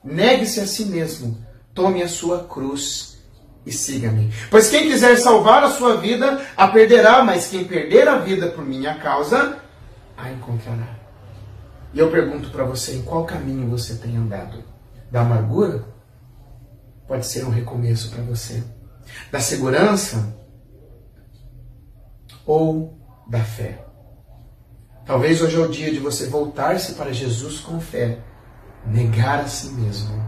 negue-se 0.04 0.60
a 0.60 0.68
si 0.68 0.86
mesmo, 0.86 1.44
tome 1.74 2.04
a 2.04 2.08
sua 2.08 2.44
cruz 2.44 3.18
e 3.66 3.72
siga-me. 3.72 4.32
Pois 4.52 4.70
quem 4.70 4.84
quiser 4.84 5.18
salvar 5.18 5.64
a 5.64 5.72
sua 5.72 5.98
vida, 5.98 6.40
a 6.56 6.68
perderá, 6.68 7.24
mas 7.24 7.48
quem 7.48 7.66
perder 7.66 8.08
a 8.08 8.20
vida 8.20 8.50
por 8.50 8.64
minha 8.64 8.94
causa, 9.00 9.58
a 10.16 10.32
encontrará. 10.32 11.00
E 11.92 11.98
eu 11.98 12.12
pergunto 12.12 12.52
para 12.52 12.64
você, 12.64 12.98
em 12.98 13.02
qual 13.02 13.26
caminho 13.26 13.68
você 13.72 13.96
tem 13.96 14.18
andado? 14.18 14.64
Da 15.10 15.22
amargura? 15.22 15.84
Pode 17.08 17.26
ser 17.26 17.44
um 17.44 17.50
recomeço 17.50 18.12
para 18.12 18.22
você. 18.22 18.64
Da 19.32 19.40
segurança? 19.40 20.38
Ou 22.46 23.00
da 23.28 23.44
fé? 23.44 23.85
Talvez 25.06 25.40
hoje 25.40 25.56
é 25.56 25.60
o 25.60 25.68
dia 25.68 25.92
de 25.92 26.00
você 26.00 26.28
voltar-se 26.28 26.94
para 26.94 27.14
Jesus 27.14 27.60
com 27.60 27.80
fé, 27.80 28.18
negar 28.84 29.40
a 29.40 29.48
si 29.48 29.72
mesmo 29.74 30.20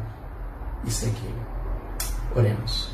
e 0.85 0.91
seguir. 0.91 1.33
Oremos. 2.35 2.89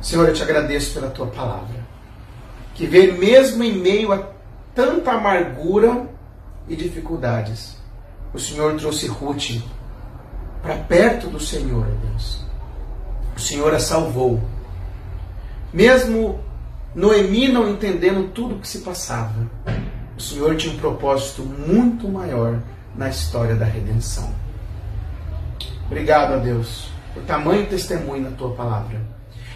Senhor, 0.00 0.26
eu 0.26 0.34
te 0.34 0.42
agradeço 0.42 0.94
pela 0.94 1.10
tua 1.10 1.28
palavra, 1.28 1.86
que 2.74 2.86
vê 2.86 3.12
mesmo 3.12 3.62
em 3.62 3.78
meio 3.78 4.12
a 4.12 4.30
tanta 4.74 5.12
amargura 5.12 6.08
e 6.68 6.74
dificuldades, 6.74 7.76
o 8.34 8.38
Senhor 8.38 8.76
trouxe 8.76 9.06
Ruth 9.06 9.62
para 10.60 10.76
perto 10.76 11.28
do 11.28 11.38
Senhor, 11.38 11.86
Deus. 12.02 12.44
O 13.36 13.40
Senhor 13.40 13.72
a 13.72 13.78
salvou. 13.78 14.40
mesmo 15.72 16.40
Noemi 16.94 17.46
não 17.48 17.70
entendendo 17.70 18.32
tudo 18.32 18.56
o 18.56 18.58
que 18.58 18.66
se 18.66 18.80
passava, 18.80 19.48
o 20.18 20.20
Senhor 20.20 20.56
tinha 20.56 20.74
um 20.74 20.78
propósito 20.78 21.42
muito 21.42 22.08
maior 22.08 22.58
na 22.96 23.08
história 23.08 23.54
da 23.54 23.64
redenção. 23.64 24.34
Obrigado 25.86 26.34
a 26.34 26.36
Deus 26.38 26.90
por 27.14 27.22
tamanho 27.22 27.66
testemunho 27.66 28.22
na 28.22 28.30
tua 28.32 28.52
palavra. 28.52 29.00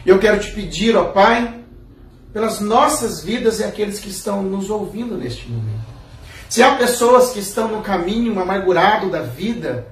E 0.07 0.09
eu 0.09 0.20
quero 0.20 0.38
te 0.38 0.53
pedir, 0.53 0.96
ó 0.96 1.07
Pai, 1.07 1.62
pelas 2.33 2.61
nossas 2.61 3.25
vidas 3.25 3.59
e 3.59 3.64
aqueles 3.64 3.98
que 3.98 4.09
estão 4.09 4.40
nos 4.40 4.70
ouvindo 4.70 5.18
neste 5.18 5.51
momento. 5.51 5.92
Se 6.48 6.62
há 6.62 6.77
pessoas 6.77 7.33
que 7.33 7.40
estão 7.40 7.66
no 7.66 7.83
caminho 7.83 8.38
amargurado 8.40 9.11
da 9.11 9.22
vida, 9.22 9.88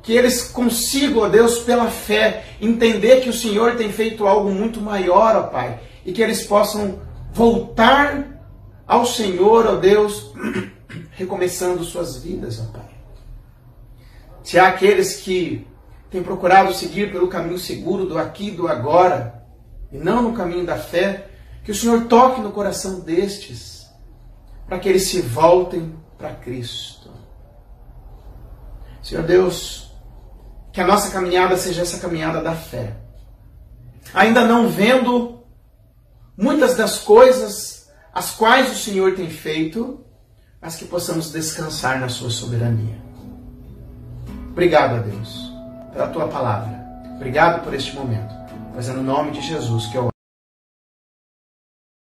que 0.00 0.12
eles 0.12 0.44
consigam, 0.44 1.22
ó 1.22 1.28
Deus, 1.28 1.58
pela 1.58 1.90
fé, 1.90 2.44
entender 2.60 3.20
que 3.20 3.28
o 3.28 3.34
Senhor 3.34 3.74
tem 3.74 3.90
feito 3.90 4.28
algo 4.28 4.48
muito 4.48 4.80
maior, 4.80 5.34
ó 5.34 5.42
Pai, 5.42 5.80
e 6.04 6.12
que 6.12 6.22
eles 6.22 6.46
possam 6.46 7.00
voltar 7.32 8.35
ao 8.86 9.04
Senhor, 9.04 9.66
ó 9.66 9.74
Deus, 9.76 10.32
recomeçando 11.12 11.82
suas 11.82 12.18
vidas, 12.18 12.60
ó 12.60 12.72
Pai. 12.72 12.88
Se 14.44 14.58
há 14.58 14.68
aqueles 14.68 15.16
que 15.16 15.66
têm 16.10 16.22
procurado 16.22 16.72
seguir 16.72 17.10
pelo 17.10 17.26
caminho 17.26 17.58
seguro 17.58 18.06
do 18.06 18.16
aqui 18.16 18.48
e 18.48 18.52
do 18.52 18.68
agora, 18.68 19.44
e 19.90 19.98
não 19.98 20.22
no 20.22 20.32
caminho 20.34 20.64
da 20.64 20.76
fé, 20.76 21.28
que 21.64 21.72
o 21.72 21.74
Senhor 21.74 22.04
toque 22.04 22.40
no 22.40 22.52
coração 22.52 23.00
destes, 23.00 23.90
para 24.68 24.78
que 24.78 24.88
eles 24.88 25.08
se 25.08 25.20
voltem 25.20 25.96
para 26.16 26.34
Cristo. 26.34 27.10
Senhor 29.02 29.24
Deus, 29.24 29.92
que 30.72 30.80
a 30.80 30.86
nossa 30.86 31.10
caminhada 31.10 31.56
seja 31.56 31.82
essa 31.82 31.98
caminhada 31.98 32.40
da 32.40 32.54
fé. 32.54 32.96
Ainda 34.14 34.44
não 34.44 34.68
vendo 34.68 35.40
muitas 36.36 36.76
das 36.76 36.98
coisas 37.00 37.75
as 38.16 38.30
quais 38.30 38.72
o 38.72 38.74
Senhor 38.74 39.14
tem 39.14 39.28
feito, 39.28 40.02
mas 40.58 40.74
que 40.74 40.86
possamos 40.86 41.30
descansar 41.30 42.00
na 42.00 42.08
Sua 42.08 42.30
soberania. 42.30 42.98
Obrigado 44.52 44.94
a 44.94 44.98
Deus 45.00 45.52
pela 45.92 46.06
Tua 46.06 46.26
palavra. 46.26 46.82
Obrigado 47.16 47.62
por 47.62 47.74
este 47.74 47.94
momento. 47.94 48.34
Mas 48.74 48.88
é 48.88 48.94
no 48.94 49.02
nome 49.02 49.32
de 49.32 49.42
Jesus 49.42 49.88
que 49.88 49.98
eu 49.98 50.08